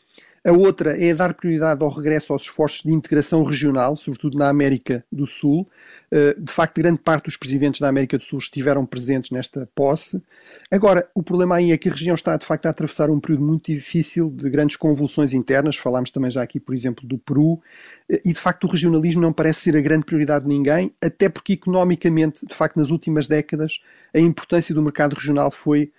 A 0.47 0.53
outra 0.53 0.97
é 0.97 1.13
dar 1.13 1.35
prioridade 1.35 1.83
ao 1.83 1.91
regresso 1.91 2.33
aos 2.33 2.43
esforços 2.43 2.85
de 2.85 2.93
integração 2.93 3.43
regional, 3.43 3.97
sobretudo 3.97 4.39
na 4.39 4.49
América 4.49 5.05
do 5.11 5.27
Sul. 5.27 5.69
Eh, 6.09 6.37
de 6.39 6.53
facto, 6.53 6.81
grande 6.81 7.01
parte 7.01 7.25
dos 7.25 7.37
presidentes 7.37 7.81
da 7.81 7.89
América 7.89 8.17
do 8.17 8.23
Sul 8.23 8.39
estiveram 8.39 8.87
presentes 8.87 9.33
nesta 9.33 9.69
posse. 9.75 10.23
Agora, 10.71 11.11
o 11.17 11.21
problema 11.21 11.57
aí 11.57 11.73
é 11.73 11.77
que 11.77 11.89
a 11.89 11.93
região 11.93 12.15
está, 12.15 12.37
de 12.37 12.47
facto, 12.47 12.67
a 12.67 12.71
atravessar 12.71 13.11
um 13.11 13.19
período 13.19 13.45
muito 13.45 13.73
difícil 13.73 14.31
de 14.31 14.49
grandes 14.49 14.77
convulsões 14.77 15.33
internas. 15.33 15.77
Falámos 15.79 16.13
também 16.13 16.31
já 16.31 16.45
aqui, 16.45 16.61
por 16.61 16.77
exemplo, 16.77 17.05
do 17.05 17.19
Peru. 17.19 17.61
Eh, 18.09 18.23
e, 18.25 18.33
de 18.33 18.39
facto, 18.39 18.69
o 18.69 18.71
regionalismo 18.71 19.21
não 19.21 19.33
parece 19.33 19.63
ser 19.63 19.77
a 19.77 19.81
grande 19.81 20.05
prioridade 20.05 20.45
de 20.45 20.49
ninguém, 20.49 20.93
até 21.03 21.29
porque, 21.29 21.55
economicamente, 21.55 22.47
de 22.47 22.55
facto, 22.55 22.77
nas 22.77 22.91
últimas 22.93 23.27
décadas, 23.27 23.81
a 24.15 24.21
importância 24.21 24.73
do 24.73 24.81
mercado 24.81 25.15
regional 25.15 25.51
foi 25.51 25.91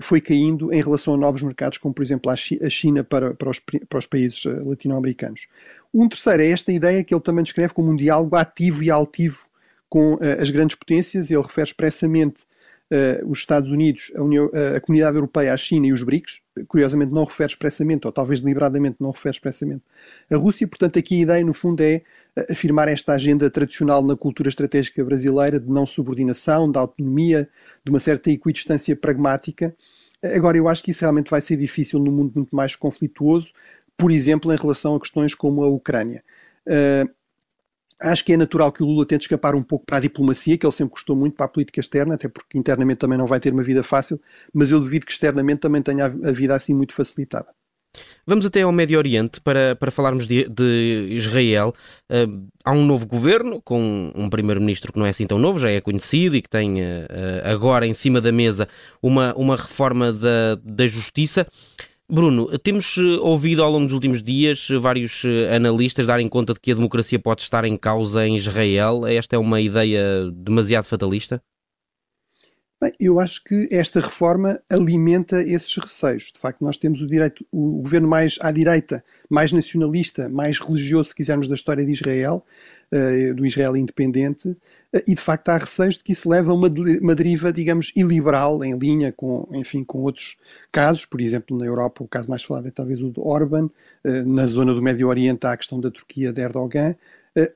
foi 0.00 0.20
caindo 0.20 0.72
em 0.72 0.80
relação 0.80 1.14
a 1.14 1.16
novos 1.16 1.42
mercados, 1.42 1.78
como 1.78 1.92
por 1.92 2.02
exemplo 2.02 2.30
a 2.30 2.36
China 2.36 3.02
para, 3.02 3.34
para, 3.34 3.50
os, 3.50 3.58
para 3.58 3.98
os 3.98 4.06
países 4.06 4.44
eh, 4.46 4.60
latino-americanos. 4.64 5.48
Um 5.92 6.08
terceiro 6.08 6.42
é 6.42 6.50
esta 6.50 6.72
ideia 6.72 7.02
que 7.02 7.12
ele 7.12 7.20
também 7.20 7.42
descreve 7.42 7.74
como 7.74 7.90
um 7.90 7.96
diálogo 7.96 8.36
ativo 8.36 8.82
e 8.82 8.90
altivo 8.90 9.46
com 9.88 10.14
uh, 10.14 10.40
as 10.40 10.50
grandes 10.50 10.76
potências. 10.76 11.30
Ele 11.30 11.42
refere 11.42 11.66
expressamente 11.66 12.44
os 13.26 13.38
Estados 13.38 13.70
Unidos, 13.70 14.12
a, 14.14 14.22
União, 14.22 14.50
a 14.76 14.78
Comunidade 14.78 15.16
Europeia, 15.16 15.54
a 15.54 15.56
China 15.56 15.86
e 15.86 15.94
os 15.94 16.02
BRICS. 16.02 16.41
Curiosamente 16.68 17.12
não 17.12 17.24
refere 17.24 17.50
expressamente, 17.50 18.06
ou 18.06 18.12
talvez 18.12 18.40
deliberadamente 18.40 18.96
não 19.00 19.10
refere 19.10 19.34
expressamente 19.34 19.82
a 20.30 20.36
Rússia. 20.36 20.68
Portanto, 20.68 20.98
aqui 20.98 21.16
a 21.16 21.22
ideia, 21.22 21.44
no 21.44 21.52
fundo, 21.52 21.80
é 21.80 22.02
afirmar 22.50 22.88
esta 22.88 23.14
agenda 23.14 23.50
tradicional 23.50 24.02
na 24.02 24.16
cultura 24.16 24.48
estratégica 24.48 25.04
brasileira 25.04 25.58
de 25.58 25.68
não 25.68 25.86
subordinação, 25.86 26.70
de 26.70 26.78
autonomia, 26.78 27.48
de 27.84 27.90
uma 27.90 28.00
certa 28.00 28.30
equidistância 28.30 28.94
pragmática. 28.94 29.74
Agora, 30.22 30.56
eu 30.56 30.68
acho 30.68 30.82
que 30.82 30.90
isso 30.90 31.00
realmente 31.00 31.30
vai 31.30 31.40
ser 31.40 31.56
difícil 31.56 31.98
num 31.98 32.12
mundo 32.12 32.32
muito 32.34 32.54
mais 32.54 32.76
conflituoso, 32.76 33.52
por 33.96 34.10
exemplo, 34.10 34.52
em 34.52 34.56
relação 34.56 34.94
a 34.94 35.00
questões 35.00 35.34
como 35.34 35.62
a 35.62 35.68
Ucrânia. 35.68 36.22
Uh, 36.66 37.10
acho 38.02 38.24
que 38.24 38.32
é 38.32 38.36
natural 38.36 38.72
que 38.72 38.82
o 38.82 38.86
Lula 38.86 39.06
tente 39.06 39.24
escapar 39.24 39.54
um 39.54 39.62
pouco 39.62 39.86
para 39.86 39.98
a 39.98 40.00
diplomacia, 40.00 40.58
que 40.58 40.66
ele 40.66 40.72
sempre 40.72 40.92
gostou 40.92 41.16
muito 41.16 41.36
para 41.36 41.46
a 41.46 41.48
política 41.48 41.80
externa, 41.80 42.14
até 42.14 42.28
porque 42.28 42.58
internamente 42.58 42.98
também 42.98 43.18
não 43.18 43.26
vai 43.26 43.40
ter 43.40 43.52
uma 43.52 43.62
vida 43.62 43.82
fácil, 43.82 44.20
mas 44.52 44.70
eu 44.70 44.80
duvido 44.80 45.06
que 45.06 45.12
externamente 45.12 45.60
também 45.60 45.82
tenha 45.82 46.06
a 46.06 46.32
vida 46.32 46.54
assim 46.54 46.74
muito 46.74 46.92
facilitada. 46.92 47.52
Vamos 48.26 48.46
até 48.46 48.62
ao 48.62 48.72
Médio 48.72 48.96
Oriente 48.96 49.40
para, 49.40 49.76
para 49.76 49.90
falarmos 49.90 50.26
de, 50.26 50.48
de 50.48 51.08
Israel. 51.10 51.74
Uh, 52.10 52.48
há 52.64 52.72
um 52.72 52.86
novo 52.86 53.06
governo 53.06 53.60
com 53.60 54.12
um 54.14 54.30
primeiro-ministro 54.30 54.92
que 54.92 54.98
não 54.98 55.04
é 55.04 55.10
assim 55.10 55.26
tão 55.26 55.38
novo, 55.38 55.58
já 55.58 55.70
é 55.70 55.80
conhecido 55.80 56.36
e 56.36 56.42
que 56.42 56.48
tem 56.48 56.80
uh, 56.80 57.06
agora 57.44 57.86
em 57.86 57.92
cima 57.92 58.20
da 58.20 58.32
mesa 58.32 58.68
uma, 59.02 59.34
uma 59.34 59.56
reforma 59.56 60.12
da, 60.12 60.58
da 60.62 60.86
justiça. 60.86 61.46
Bruno, 62.14 62.46
temos 62.58 62.98
ouvido 63.22 63.62
ao 63.62 63.70
longo 63.70 63.86
dos 63.86 63.94
últimos 63.94 64.22
dias 64.22 64.68
vários 64.82 65.22
analistas 65.50 66.06
darem 66.06 66.28
conta 66.28 66.52
de 66.52 66.60
que 66.60 66.70
a 66.70 66.74
democracia 66.74 67.18
pode 67.18 67.40
estar 67.40 67.64
em 67.64 67.74
causa 67.74 68.26
em 68.26 68.36
Israel. 68.36 69.06
Esta 69.06 69.36
é 69.36 69.38
uma 69.38 69.62
ideia 69.62 70.30
demasiado 70.30 70.84
fatalista? 70.84 71.42
Bem, 72.82 72.92
eu 72.98 73.20
acho 73.20 73.44
que 73.44 73.68
esta 73.70 74.00
reforma 74.00 74.60
alimenta 74.68 75.40
esses 75.40 75.76
receios. 75.76 76.32
De 76.32 76.38
facto, 76.40 76.64
nós 76.64 76.76
temos 76.76 77.00
o 77.00 77.06
direito, 77.06 77.46
o 77.52 77.80
governo 77.80 78.08
mais 78.08 78.38
à 78.40 78.50
direita, 78.50 79.04
mais 79.30 79.52
nacionalista, 79.52 80.28
mais 80.28 80.58
religioso, 80.58 81.10
se 81.10 81.14
quisermos, 81.14 81.46
da 81.46 81.54
história 81.54 81.86
de 81.86 81.92
Israel, 81.92 82.44
uh, 82.92 83.34
do 83.34 83.46
Israel 83.46 83.76
independente, 83.76 84.48
uh, 84.48 84.58
e 85.06 85.14
de 85.14 85.20
facto 85.20 85.50
há 85.50 85.58
receios 85.58 85.96
de 85.96 86.02
que 86.02 86.10
isso 86.10 86.28
leva 86.28 86.50
a 86.50 86.54
uma, 86.54 86.66
uma 87.00 87.14
deriva, 87.14 87.52
digamos, 87.52 87.92
iliberal, 87.94 88.64
em 88.64 88.76
linha 88.76 89.12
com, 89.12 89.48
enfim, 89.52 89.84
com 89.84 90.00
outros 90.00 90.36
casos. 90.72 91.06
Por 91.06 91.20
exemplo, 91.20 91.56
na 91.56 91.64
Europa, 91.64 92.02
o 92.02 92.08
caso 92.08 92.28
mais 92.28 92.42
falado 92.42 92.66
é 92.66 92.72
talvez 92.72 93.00
o 93.00 93.12
de 93.12 93.20
Orban, 93.20 93.66
uh, 94.04 94.10
na 94.26 94.44
zona 94.48 94.74
do 94.74 94.82
Médio 94.82 95.06
Oriente 95.06 95.46
há 95.46 95.52
a 95.52 95.56
questão 95.56 95.78
da 95.78 95.88
Turquia 95.88 96.32
de 96.32 96.42
Erdogan. 96.42 96.96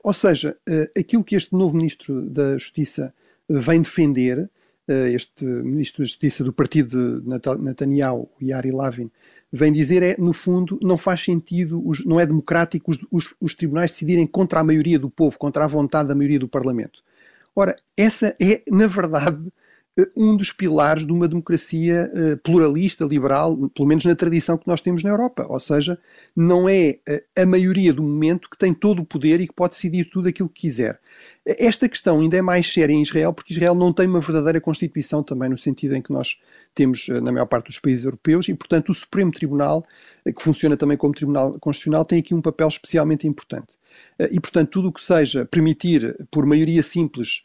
ou 0.03 0.13
seja, 0.13 0.55
aquilo 0.97 1.21
que 1.21 1.35
este 1.35 1.53
novo 1.53 1.75
ministro 1.75 2.21
da 2.21 2.57
Justiça 2.57 3.13
vem 3.49 3.81
defender 3.81 4.39
eh, 4.39 4.49
este 4.87 5.45
ministro 5.45 6.03
da 6.03 6.07
Justiça 6.07 6.43
do 6.43 6.53
partido 6.53 7.21
de 7.21 7.29
Netanyahu, 7.59 8.29
Yari 8.41 8.71
Lavin, 8.71 9.11
vem 9.51 9.71
dizer 9.71 10.03
é, 10.03 10.15
no 10.17 10.33
fundo, 10.33 10.79
não 10.81 10.97
faz 10.97 11.23
sentido, 11.23 11.83
não 12.05 12.19
é 12.19 12.25
democrático 12.25 12.91
os, 12.91 12.99
os, 13.11 13.35
os, 13.39 13.55
tribunais 13.55 13.91
decidirem 13.91 14.27
contra 14.27 14.59
a 14.59 14.63
maioria 14.63 14.99
do 14.99 15.09
povo, 15.09 15.37
contra 15.37 15.63
a 15.63 15.67
vontade 15.67 16.09
da 16.09 16.15
maioria 16.15 16.39
do 16.39 16.47
Parlamento. 16.47 17.01
Ora, 17.55 17.75
essa 17.95 18.35
é, 18.39 18.61
na 18.69 18.87
verdade, 18.87 19.41
eh, 19.47 19.51
um 20.15 20.37
dos 20.37 20.51
pilares 20.51 21.05
de 21.05 21.11
uma 21.11 21.27
democracia 21.27 22.11
eh, 22.13 22.35
pluralista, 22.35 23.03
liberal, 23.03 23.57
pelo 23.69 23.87
menos 23.87 24.05
na 24.05 24.15
tradição 24.15 24.57
que 24.57 24.67
nós 24.67 24.79
temos 24.79 25.03
na 25.03 25.09
Europa. 25.09 25.47
Ou 25.49 25.59
seja, 25.59 25.97
não 26.35 26.69
é 26.69 26.99
eh, 27.07 27.23
a 27.35 27.45
maioria 27.45 27.91
do 27.91 28.03
momento 28.03 28.47
que 28.47 28.57
tem 28.57 28.73
todo 28.73 29.01
o 29.01 29.05
poder 29.05 29.41
e 29.41 29.47
que 29.47 29.53
pode 29.53 29.73
decidir 29.73 30.05
tudo 30.05 30.27
aquilo 30.27 30.49
que 30.49 30.61
quiser. 30.61 30.99
Esta 31.43 31.89
questão 31.89 32.19
ainda 32.19 32.37
é 32.37 32.41
mais 32.41 32.71
séria 32.71 32.93
em 32.93 33.01
Israel, 33.01 33.33
porque 33.33 33.53
Israel 33.53 33.73
não 33.73 33.91
tem 33.91 34.05
uma 34.05 34.19
verdadeira 34.19 34.61
Constituição, 34.61 35.23
também 35.23 35.49
no 35.49 35.57
sentido 35.57 35.95
em 35.95 36.01
que 36.01 36.13
nós 36.13 36.39
temos 36.75 37.07
na 37.07 37.31
maior 37.31 37.47
parte 37.47 37.67
dos 37.67 37.79
países 37.79 38.05
europeus, 38.05 38.47
e, 38.49 38.53
portanto, 38.53 38.89
o 38.89 38.93
Supremo 38.93 39.31
Tribunal, 39.31 39.83
que 40.25 40.43
funciona 40.43 40.77
também 40.77 40.97
como 40.97 41.13
Tribunal 41.13 41.57
Constitucional, 41.59 42.05
tem 42.05 42.19
aqui 42.19 42.35
um 42.35 42.41
papel 42.41 42.67
especialmente 42.67 43.25
importante. 43.25 43.73
E, 44.19 44.39
portanto, 44.39 44.69
tudo 44.69 44.89
o 44.89 44.91
que 44.91 45.03
seja 45.03 45.45
permitir, 45.45 46.15
por 46.29 46.45
maioria 46.45 46.83
simples, 46.83 47.43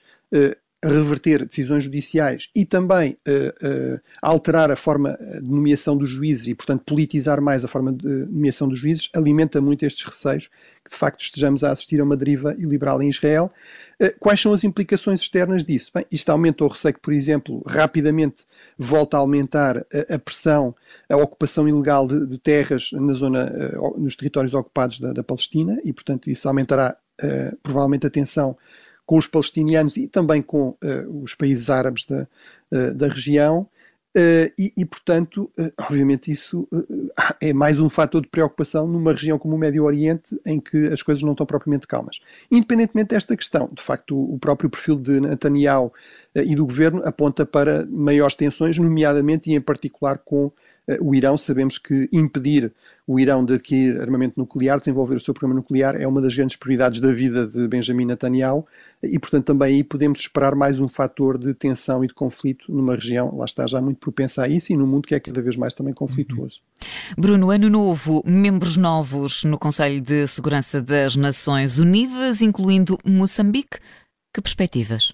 reverter 0.84 1.46
decisões 1.46 1.84
judiciais 1.84 2.48
e 2.54 2.64
também 2.64 3.16
uh, 3.26 3.94
uh, 3.94 4.00
alterar 4.20 4.70
a 4.70 4.76
forma 4.76 5.16
de 5.40 5.48
nomeação 5.48 5.96
dos 5.96 6.10
juízes 6.10 6.48
e, 6.48 6.54
portanto, 6.54 6.82
politizar 6.84 7.40
mais 7.40 7.64
a 7.64 7.68
forma 7.68 7.92
de 7.92 8.08
nomeação 8.26 8.66
dos 8.66 8.78
juízes, 8.78 9.08
alimenta 9.14 9.60
muito 9.60 9.84
estes 9.84 10.04
receios 10.04 10.48
que, 10.84 10.90
de 10.90 10.96
facto, 10.96 11.20
estejamos 11.20 11.62
a 11.62 11.70
assistir 11.70 12.00
a 12.00 12.04
uma 12.04 12.16
deriva 12.16 12.54
iliberal 12.58 13.00
em 13.00 13.08
Israel. 13.08 13.52
Uh, 14.00 14.12
quais 14.18 14.40
são 14.40 14.52
as 14.52 14.64
implicações 14.64 15.20
externas 15.20 15.64
disso? 15.64 15.92
Bem, 15.94 16.04
isto 16.10 16.30
aumenta 16.30 16.64
o 16.64 16.68
receio 16.68 16.94
que, 16.94 17.00
por 17.00 17.12
exemplo, 17.12 17.62
rapidamente 17.64 18.44
volta 18.76 19.16
a 19.16 19.20
aumentar 19.20 19.78
a, 19.78 20.14
a 20.14 20.18
pressão, 20.18 20.74
a 21.08 21.16
ocupação 21.16 21.68
ilegal 21.68 22.08
de, 22.08 22.26
de 22.26 22.38
terras 22.38 22.90
na 22.92 23.12
zona, 23.14 23.52
nos 23.96 24.16
territórios 24.16 24.52
ocupados 24.52 24.98
da, 24.98 25.12
da, 25.12 25.22
Palestina 25.22 25.78
e, 25.84 25.92
portanto, 25.92 26.28
isso 26.28 26.48
aumentará 26.48 26.96
provavelmente 27.62 28.04
a 28.04 28.10
tensão 28.10 28.56
com 29.06 29.16
os 29.16 29.26
palestinianos 29.26 29.96
e 29.96 30.06
também 30.06 30.40
com 30.40 30.70
uh, 30.70 31.22
os 31.22 31.34
países 31.34 31.68
árabes 31.68 32.06
da, 32.06 32.26
uh, 32.72 32.94
da 32.94 33.08
região. 33.08 33.66
Uh, 34.14 34.52
e, 34.58 34.72
e, 34.76 34.84
portanto, 34.84 35.50
obviamente, 35.80 36.30
isso 36.30 36.68
é 37.40 37.50
mais 37.54 37.78
um 37.78 37.88
fator 37.88 38.20
de 38.20 38.28
preocupação 38.28 38.86
numa 38.86 39.12
região 39.12 39.38
como 39.38 39.56
o 39.56 39.58
Médio 39.58 39.84
Oriente, 39.84 40.38
em 40.44 40.60
que 40.60 40.88
as 40.88 41.02
coisas 41.02 41.22
não 41.22 41.32
estão 41.32 41.46
propriamente 41.46 41.86
calmas. 41.86 42.20
Independentemente 42.50 43.08
desta 43.08 43.34
questão, 43.34 43.70
de 43.72 43.82
facto, 43.82 44.14
o, 44.14 44.38
próprio 44.38 44.68
perfil 44.68 44.98
de 44.98 45.18
Netanyahu 45.18 45.90
e 46.34 46.54
do 46.54 46.66
governo 46.66 47.00
aponta 47.06 47.46
para 47.46 47.86
maiores 47.86 48.34
tensões, 48.34 48.76
nomeadamente 48.76 49.50
e 49.50 49.54
em 49.54 49.60
particular 49.62 50.18
com 50.18 50.52
o 51.00 51.14
Irão, 51.14 51.38
sabemos 51.38 51.78
que 51.78 52.08
impedir 52.12 52.72
o 53.06 53.18
Irão 53.18 53.44
de 53.44 53.54
adquirir 53.54 54.00
armamento 54.00 54.34
nuclear, 54.38 54.78
desenvolver 54.78 55.16
o 55.16 55.20
seu 55.20 55.32
programa 55.32 55.60
nuclear, 55.60 56.00
é 56.00 56.06
uma 56.06 56.20
das 56.20 56.34
grandes 56.34 56.56
prioridades 56.56 57.00
da 57.00 57.12
vida 57.12 57.46
de 57.46 57.68
Benjamin 57.68 58.06
Netanyahu 58.06 58.64
e, 59.02 59.18
portanto, 59.18 59.46
também 59.46 59.74
aí 59.74 59.84
podemos 59.84 60.20
esperar 60.20 60.54
mais 60.54 60.80
um 60.80 60.88
fator 60.88 61.38
de 61.38 61.54
tensão 61.54 62.02
e 62.02 62.06
de 62.06 62.14
conflito 62.14 62.72
numa 62.72 62.94
região, 62.94 63.34
lá 63.36 63.44
está, 63.44 63.66
já 63.66 63.80
muito 63.80 63.98
propensa 63.98 64.42
a 64.42 64.48
isso 64.48 64.72
e 64.72 64.76
num 64.76 64.86
mundo 64.86 65.06
que 65.06 65.14
é 65.14 65.20
cada 65.20 65.40
vez 65.40 65.56
mais 65.56 65.74
também 65.74 65.94
conflituoso. 65.94 66.60
Bruno, 67.16 67.50
ano 67.50 67.70
novo, 67.70 68.22
membros 68.24 68.76
novos 68.76 69.44
no 69.44 69.58
Conselho 69.58 70.00
de 70.00 70.26
Segurança 70.26 70.80
das 70.80 71.16
Nações 71.16 71.78
Unidas, 71.78 72.40
incluindo 72.40 72.98
Moçambique. 73.04 73.78
Que 74.34 74.40
perspectivas? 74.40 75.12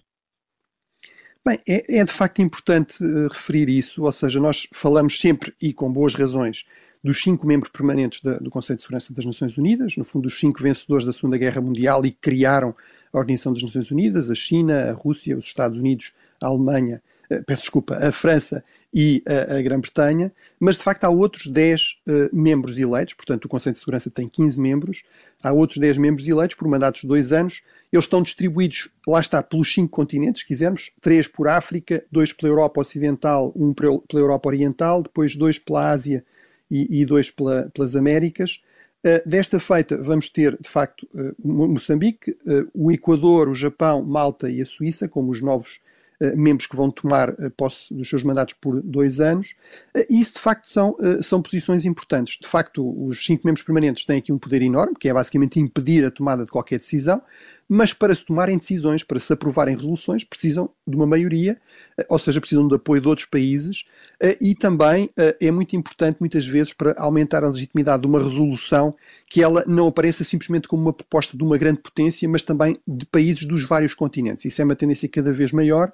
Bem, 1.49 1.59
é, 1.67 2.01
é, 2.01 2.05
de 2.05 2.13
facto 2.13 2.43
importante 2.43 3.03
uh, 3.03 3.29
referir 3.29 3.71
isso, 3.71 4.03
ou 4.03 4.13
seja, 4.13 4.39
nós 4.39 4.69
falamos 4.71 5.19
sempre 5.19 5.55
e 5.59 5.73
com 5.73 5.91
boas 5.91 6.15
razões 6.15 6.67
dos 7.03 7.23
cinco 7.23 7.47
membros 7.47 7.73
permanentes 7.73 8.21
da, 8.21 8.37
do 8.37 8.51
Conselho 8.51 8.77
de 8.77 8.83
Segurança 8.83 9.15
das 9.15 9.25
Nações 9.25 9.57
Unidas, 9.57 9.97
no 9.97 10.05
fundo, 10.05 10.27
os 10.27 10.39
cinco 10.39 10.63
vencedores 10.63 11.07
da 11.07 11.13
Segunda 11.15 11.39
Guerra 11.39 11.63
Mundial 11.63 12.05
e 12.05 12.11
que 12.11 12.19
criaram 12.21 12.75
a 13.11 13.19
Organização 13.19 13.55
das 13.55 13.63
Nações 13.63 13.91
Unidas, 13.91 14.31
a 14.31 14.35
China, 14.35 14.91
a 14.91 14.93
Rússia, 14.93 15.39
os 15.39 15.47
Estados 15.47 15.79
Unidos, 15.79 16.13
a 16.39 16.49
Alemanha, 16.49 17.03
peço 17.47 17.63
desculpa, 17.63 17.97
a 17.97 18.11
França 18.11 18.65
e 18.93 19.23
a, 19.27 19.57
a 19.57 19.63
Grã-Bretanha, 19.63 20.33
mas 20.59 20.77
de 20.77 20.83
facto 20.83 21.05
há 21.05 21.11
outros 21.11 21.47
10 21.47 21.83
uh, 21.83 22.11
eh, 22.11 22.31
membros 22.33 22.79
eleitos, 22.79 23.15
portanto 23.15 23.45
o 23.45 23.49
Conselho 23.49 23.75
de 23.75 23.81
Segurança 23.81 24.11
tem 24.11 24.29
15 24.29 24.59
membros, 24.59 25.03
há 25.43 25.53
outros 25.53 25.79
10 25.79 25.99
membros 25.99 26.27
eleitos 26.27 26.57
por 26.57 26.67
mandatos 26.67 27.03
de 27.03 27.07
dois 27.07 27.31
anos, 27.31 27.61
eles 27.93 28.07
estão 28.07 28.23
distribuídos, 28.23 28.89
lá 29.07 29.21
está, 29.21 29.43
pelos 29.43 29.73
cinco 29.73 29.91
continentes, 29.91 30.43
se 30.43 30.49
quisermos, 30.49 30.91
três 31.01 31.27
por 31.27 31.49
África, 31.49 32.03
dois 32.11 32.33
pela 32.33 32.51
Europa 32.51 32.81
Ocidental, 32.81 33.53
um 33.55 33.75
pela 33.75 34.01
Europa 34.13 34.49
Oriental, 34.49 35.03
depois 35.03 35.37
dois 35.37 35.59
pela 35.59 35.91
Ásia 35.91 36.25
e, 36.71 37.01
e 37.01 37.05
dois 37.07 37.31
pela, 37.31 37.71
pelas 37.75 37.95
Américas. 37.95 38.63
Uh, 39.05 39.27
desta 39.27 39.61
feita 39.61 39.97
vamos 39.97 40.29
ter, 40.29 40.59
de 40.61 40.69
facto, 40.69 41.09
uh, 41.15 41.35
Moçambique, 41.43 42.33
uh, 42.33 42.69
o 42.75 42.91
Equador, 42.91 43.49
o 43.49 43.55
Japão, 43.55 44.03
Malta 44.03 44.51
e 44.51 44.61
a 44.61 44.67
Suíça 44.67 45.09
como 45.09 45.31
os 45.31 45.41
novos 45.41 45.79
eh, 45.79 45.88
membros 46.37 46.67
que 46.67 46.77
vão 46.77 46.91
tomar 46.91 47.31
eh, 47.39 47.49
posse 47.57 47.95
dos 47.95 48.09
seus 48.09 48.23
mandatos 48.23 48.55
por 48.61 48.83
dois 48.83 49.21
anos. 49.21 49.55
Eh, 49.95 50.07
e 50.11 50.21
isso, 50.21 50.35
de 50.35 50.41
facto, 50.41 50.69
são, 50.69 50.97
são 51.23 51.41
posições 51.41 51.85
importantes. 51.85 52.39
De 52.41 52.49
facto, 52.49 53.07
os 53.07 53.25
cinco 53.25 53.47
membros 53.47 53.65
permanentes 53.65 54.05
têm 54.05 54.19
aqui 54.19 54.33
um 54.33 54.39
poder 54.39 54.63
enorme, 54.63 54.95
que 54.99 55.09
é 55.09 55.13
basicamente 55.13 55.61
impedir 55.61 56.05
a 56.05 56.11
tomada 56.11 56.45
de 56.45 56.51
qualquer 56.51 56.79
decisão, 56.79 57.23
mas 57.69 57.93
para 57.93 58.15
se 58.15 58.25
tomarem 58.25 58.57
decisões, 58.57 59.05
para 59.05 59.21
se 59.21 59.31
aprovarem 59.31 59.77
resoluções, 59.77 60.25
precisam 60.25 60.71
de 60.87 60.97
uma 60.97 61.07
maioria, 61.07 61.61
eh, 61.99 62.07
ou 62.09 62.19
seja, 62.19 62.41
precisam 62.41 62.67
de 62.67 62.75
apoio 62.75 63.01
de 63.01 63.09
outros 63.09 63.27
países 63.27 63.85
eh, 64.19 64.39
e 64.41 64.55
também 64.55 65.11
eh, 65.17 65.37
é 65.39 65.51
muito 65.51 65.77
importante, 65.77 66.17
muitas 66.19 66.47
vezes, 66.47 66.73
para 66.73 66.95
aumentar 66.99 67.45
a 67.45 67.49
legitimidade 67.49 68.03
de 68.03 68.09
uma 68.09 68.23
resolução 68.23 68.95
que 69.29 69.43
ela 69.43 69.65
não 69.67 69.87
apareça 69.87 70.25
simplesmente 70.25 70.67
como 70.67 70.83
uma 70.83 70.93
proposta 70.95 71.37
de 71.37 71.43
uma 71.43 71.59
grande 71.59 71.81
potência, 71.81 72.27
mas 72.27 72.43
também 72.43 72.79
de 72.87 73.05
países 73.05 73.45
dos 73.45 73.65
vários 73.65 73.93
continentes. 73.93 74.47
Isso 74.47 74.63
é 74.63 74.65
uma 74.65 74.77
tendência 74.77 75.09
cada 75.09 75.33
vez 75.33 75.53
maior 75.53 75.93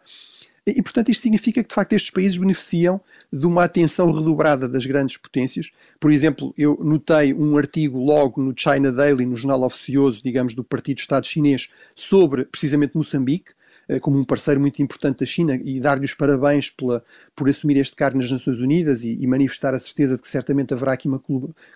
e, 0.67 0.83
portanto, 0.83 1.11
isto 1.11 1.23
significa 1.23 1.63
que, 1.63 1.69
de 1.69 1.75
facto, 1.75 1.93
estes 1.93 2.11
países 2.11 2.39
beneficiam 2.39 2.99
de 3.31 3.47
uma 3.47 3.65
atenção 3.65 4.11
redobrada 4.11 4.67
das 4.67 4.87
grandes 4.87 5.19
potências. 5.19 5.71
Por 6.01 6.11
exemplo, 6.11 6.55
eu 6.57 6.79
notei 6.83 7.35
um 7.35 7.59
artigo 7.59 7.99
logo 7.99 8.41
no 8.41 8.55
China 8.57 8.91
Daily, 8.91 9.27
no 9.27 9.37
jornal 9.37 9.63
oficioso, 9.63 10.23
digamos, 10.25 10.55
do 10.55 10.65
Partido 10.65 10.99
Estado 10.99 11.27
Chinês, 11.27 11.69
sobre 11.95 12.47
precisamente 12.47 12.97
Moçambique, 12.97 13.53
eh, 13.89 14.01
como 14.01 14.19
um 14.19 14.25
parceiro 14.25 14.59
muito 14.59 14.81
importante 14.81 15.19
da 15.19 15.27
China 15.27 15.59
e 15.63 15.79
dar-lhe 15.79 16.07
os 16.07 16.15
parabéns 16.15 16.71
pela, 16.71 17.05
por 17.37 17.47
assumir 17.49 17.77
este 17.77 17.95
cargo 17.95 18.17
nas 18.17 18.31
Nações 18.31 18.61
Unidas 18.61 19.05
e, 19.05 19.19
e, 19.21 19.27
manifestar 19.27 19.75
a 19.75 19.79
certeza 19.79 20.17
de 20.17 20.23
que 20.23 20.29
certamente 20.29 20.73
haverá 20.73 20.95
aqui 20.95 21.07
uma 21.07 21.23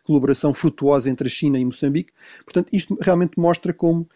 colaboração 0.02 0.54
frutuosa 0.54 1.10
entre 1.10 1.28
a 1.28 1.30
China 1.30 1.58
e 1.58 1.64
Moçambique. 1.64 2.12
Portanto, 2.42 2.68
isto 2.72 2.96
realmente 3.02 3.38
mostra 3.38 3.74
como 3.74 4.08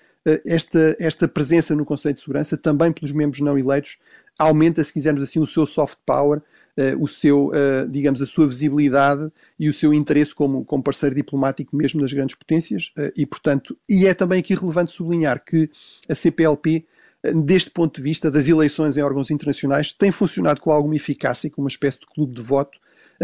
esta, 0.44 0.96
esta 0.98 1.26
presença 1.26 1.74
no 1.74 1.84
Conselho 1.84 2.14
de 2.14 2.20
Segurança, 2.20 2.56
também 2.56 2.92
pelos 2.92 3.12
membros 3.12 3.40
não 3.40 3.58
eleitos, 3.58 3.98
aumenta, 4.38 4.82
se 4.82 4.92
quisermos 4.92 5.22
assim, 5.22 5.40
o 5.40 5.46
seu 5.46 5.66
soft 5.66 5.98
power, 6.06 6.38
uh, 6.38 7.02
o 7.02 7.08
seu, 7.08 7.48
uh, 7.48 7.88
digamos, 7.88 8.22
a 8.22 8.26
sua 8.26 8.46
visibilidade 8.46 9.30
e 9.58 9.68
o 9.68 9.74
seu 9.74 9.92
interesse 9.92 10.34
como, 10.34 10.64
como 10.64 10.82
parceiro 10.82 11.14
diplomático 11.14 11.76
mesmo 11.76 12.00
das 12.00 12.12
grandes 12.12 12.36
potências 12.36 12.92
e, 13.16 13.26
portanto, 13.26 13.76
e 13.88 14.06
é 14.06 14.14
também 14.14 14.40
aqui 14.40 14.54
relevante 14.54 14.92
sublinhar 14.92 15.44
que 15.44 15.70
a 16.08 16.14
CPLP 16.14 16.86
deste 17.22 17.70
ponto 17.70 17.96
de 17.96 18.02
vista 18.02 18.30
das 18.30 18.48
eleições 18.48 18.96
em 18.96 19.02
órgãos 19.02 19.30
internacionais, 19.30 19.92
tem 19.92 20.10
funcionado 20.10 20.60
com 20.60 20.70
alguma 20.70 20.96
eficácia, 20.96 21.50
como 21.50 21.64
uma 21.64 21.70
espécie 21.70 22.00
de 22.00 22.06
clube 22.06 22.34
de 22.34 22.42
voto, 22.42 22.78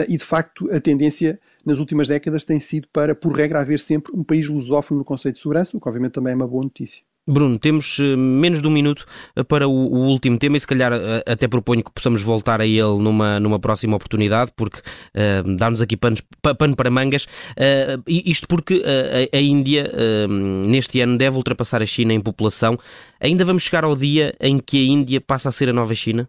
e 0.08 0.16
de 0.16 0.24
facto 0.24 0.70
a 0.70 0.80
tendência 0.80 1.40
nas 1.64 1.78
últimas 1.78 2.06
décadas 2.06 2.44
tem 2.44 2.60
sido 2.60 2.86
para, 2.92 3.14
por 3.14 3.32
regra, 3.32 3.60
haver 3.60 3.80
sempre 3.80 4.12
um 4.14 4.22
país 4.22 4.46
lusófono 4.48 4.98
no 4.98 5.04
Conselho 5.04 5.32
de 5.32 5.40
Segurança, 5.40 5.76
o 5.76 5.80
que 5.80 5.88
obviamente 5.88 6.12
também 6.12 6.32
é 6.32 6.36
uma 6.36 6.46
boa 6.46 6.62
notícia. 6.62 7.07
Bruno, 7.28 7.58
temos 7.58 7.98
eh, 8.00 8.16
menos 8.16 8.62
de 8.62 8.66
um 8.66 8.70
minuto 8.70 9.04
eh, 9.36 9.44
para 9.44 9.68
o, 9.68 9.72
último 9.72 10.38
tema 10.38 10.56
e 10.56 10.60
se 10.60 10.66
calhar 10.66 10.94
eh, 10.94 11.22
até 11.26 11.46
proponho 11.46 11.84
que 11.84 11.92
possamos 11.92 12.22
voltar 12.22 12.58
a 12.58 12.66
ele 12.66 12.98
numa, 12.98 13.38
numa 13.38 13.58
próxima 13.58 13.96
oportunidade, 13.96 14.50
porque 14.56 14.78
uh, 14.78 15.56
dá-nos 15.56 15.82
aqui 15.82 15.94
pano, 15.94 16.16
pano 16.58 16.74
para 16.74 16.90
mangas. 16.90 17.24
Uh, 17.24 18.02
isto 18.06 18.48
porque 18.48 18.82
a, 18.82 19.36
a, 19.36 19.40
Índia 19.40 19.90
neste 20.28 21.00
ano 21.00 21.18
deve 21.18 21.36
ultrapassar 21.36 21.82
a 21.82 21.86
China 21.86 22.14
em 22.14 22.20
população. 22.20 22.78
Ainda 23.20 23.44
vamos 23.44 23.62
chegar 23.62 23.84
ao 23.84 23.94
dia 23.94 24.34
em 24.40 24.58
que 24.58 24.78
a 24.78 24.92
Índia 24.92 25.20
passa 25.20 25.50
a 25.50 25.52
ser 25.52 25.68
a 25.68 25.72
nova 25.72 25.94
China? 25.94 26.28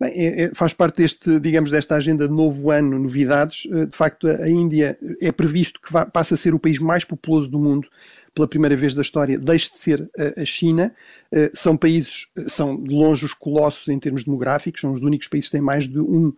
Bem, 0.00 0.12
é, 0.14 0.42
é, 0.42 0.54
faz 0.54 0.72
parte 0.72 0.98
deste, 0.98 1.40
digamos, 1.40 1.72
desta 1.72 1.96
agenda 1.96 2.28
de 2.28 2.34
novo 2.34 2.70
ano, 2.70 2.98
novidades. 2.98 3.66
Eh, 3.72 3.86
de 3.86 3.96
facto, 3.96 4.28
a 4.28 4.48
Índia 4.48 4.96
é 5.20 5.32
previsto 5.32 5.80
que 5.80 5.92
passe 6.12 6.34
a 6.34 6.36
ser 6.36 6.54
o 6.54 6.58
país 6.58 6.78
mais 6.78 7.04
populoso 7.04 7.50
do 7.50 7.58
mundo 7.58 7.88
pela 8.32 8.46
primeira 8.46 8.76
vez 8.76 8.94
da 8.94 9.02
história, 9.02 9.36
deixe 9.36 9.72
de 9.72 9.78
ser 9.78 10.08
a, 10.16 10.42
a 10.42 10.44
China. 10.44 10.94
Eh, 11.32 11.50
são 11.52 11.76
países, 11.76 12.28
são 12.46 12.80
de 12.80 12.94
longe 12.94 13.24
os 13.24 13.34
colossos 13.34 13.88
em 13.88 13.98
termos 13.98 14.22
demográficos, 14.22 14.80
são 14.80 14.92
os 14.92 15.02
únicos 15.02 15.26
países 15.26 15.48
que 15.48 15.56
têm 15.56 15.62
mais 15.62 15.88
de 15.88 15.98
um 15.98 16.32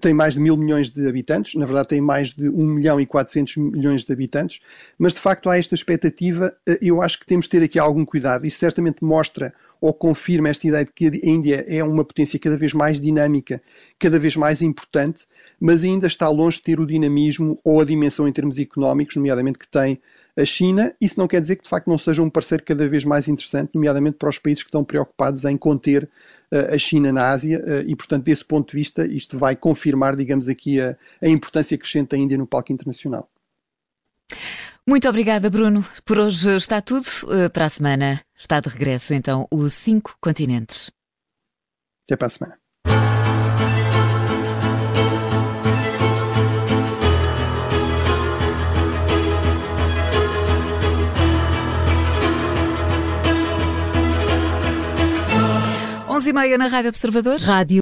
tem 0.00 0.12
mais 0.12 0.34
de 0.34 0.40
mil 0.40 0.56
milhões 0.56 0.90
de 0.90 1.06
habitantes, 1.06 1.54
na 1.54 1.64
verdade 1.64 1.88
tem 1.88 2.00
mais 2.00 2.30
de 2.30 2.48
1 2.48 2.52
milhão 2.52 3.00
e 3.00 3.06
400 3.06 3.56
milhões 3.56 4.04
de 4.04 4.12
habitantes, 4.12 4.60
mas 4.98 5.12
de 5.12 5.20
facto 5.20 5.48
há 5.48 5.56
esta 5.56 5.74
expectativa, 5.74 6.52
eh, 6.66 6.78
eu 6.82 7.00
acho 7.00 7.20
que 7.20 7.26
temos 7.26 7.44
de 7.44 7.50
ter 7.50 7.62
aqui 7.62 7.78
algum 7.78 8.04
cuidado, 8.04 8.44
isso 8.46 8.58
certamente 8.58 9.04
mostra 9.04 9.54
ou 9.80 9.92
confirma 9.92 10.48
esta 10.48 10.66
ideia 10.66 10.84
de 10.84 10.92
que 10.92 11.06
a 11.06 11.28
Índia 11.28 11.64
é 11.68 11.82
uma 11.82 12.04
potência 12.04 12.38
cada 12.38 12.56
vez 12.56 12.72
mais 12.72 13.00
dinâmica, 13.00 13.62
cada 13.98 14.18
vez 14.18 14.36
mais 14.36 14.62
importante, 14.62 15.26
mas 15.60 15.82
ainda 15.84 16.06
está 16.06 16.28
longe 16.28 16.58
de 16.58 16.64
ter 16.64 16.80
o 16.80 16.86
dinamismo 16.86 17.58
ou 17.64 17.80
a 17.80 17.84
dimensão 17.84 18.26
em 18.26 18.32
termos 18.32 18.58
económicos, 18.58 19.16
nomeadamente 19.16 19.58
que 19.58 19.68
tem 19.68 20.00
a 20.36 20.44
China. 20.44 20.94
Isso 21.00 21.18
não 21.18 21.26
quer 21.26 21.40
dizer 21.40 21.56
que 21.56 21.62
de 21.62 21.68
facto 21.68 21.88
não 21.88 21.98
seja 21.98 22.22
um 22.22 22.28
parceiro 22.28 22.62
cada 22.62 22.88
vez 22.88 23.04
mais 23.04 23.26
interessante, 23.26 23.70
nomeadamente 23.74 24.18
para 24.18 24.28
os 24.28 24.38
países 24.38 24.62
que 24.62 24.68
estão 24.68 24.84
preocupados 24.84 25.44
em 25.44 25.56
conter 25.56 26.04
uh, 26.52 26.74
a 26.74 26.78
China 26.78 27.12
na 27.12 27.30
Ásia, 27.30 27.64
uh, 27.66 27.88
e 27.88 27.96
portanto, 27.96 28.24
desse 28.24 28.44
ponto 28.44 28.70
de 28.70 28.76
vista, 28.76 29.06
isto 29.06 29.38
vai 29.38 29.56
confirmar, 29.56 30.14
digamos 30.14 30.48
aqui, 30.48 30.80
a, 30.80 30.96
a 31.22 31.28
importância 31.28 31.76
crescente 31.78 32.10
da 32.10 32.18
Índia 32.18 32.36
no 32.36 32.46
palco 32.46 32.72
internacional. 32.72 33.28
Muito 34.88 35.08
obrigada, 35.08 35.50
Bruno. 35.50 35.84
Por 36.04 36.18
hoje 36.18 36.54
está 36.56 36.80
tudo. 36.80 37.06
Eh, 37.30 37.48
para 37.48 37.66
a 37.66 37.68
semana 37.68 38.20
está 38.38 38.60
de 38.60 38.68
regresso, 38.68 39.14
então, 39.14 39.48
os 39.50 39.72
cinco 39.72 40.16
continentes. 40.20 40.92
Até 42.04 42.16
para 42.16 42.26
a 42.28 42.30
semana. 42.30 42.56
11 56.16 56.30
e 56.30 56.32
meia 56.32 56.56
na 56.56 56.66
Rádio 56.66 56.88
Observador. 56.88 57.38
Rádio 57.40 57.74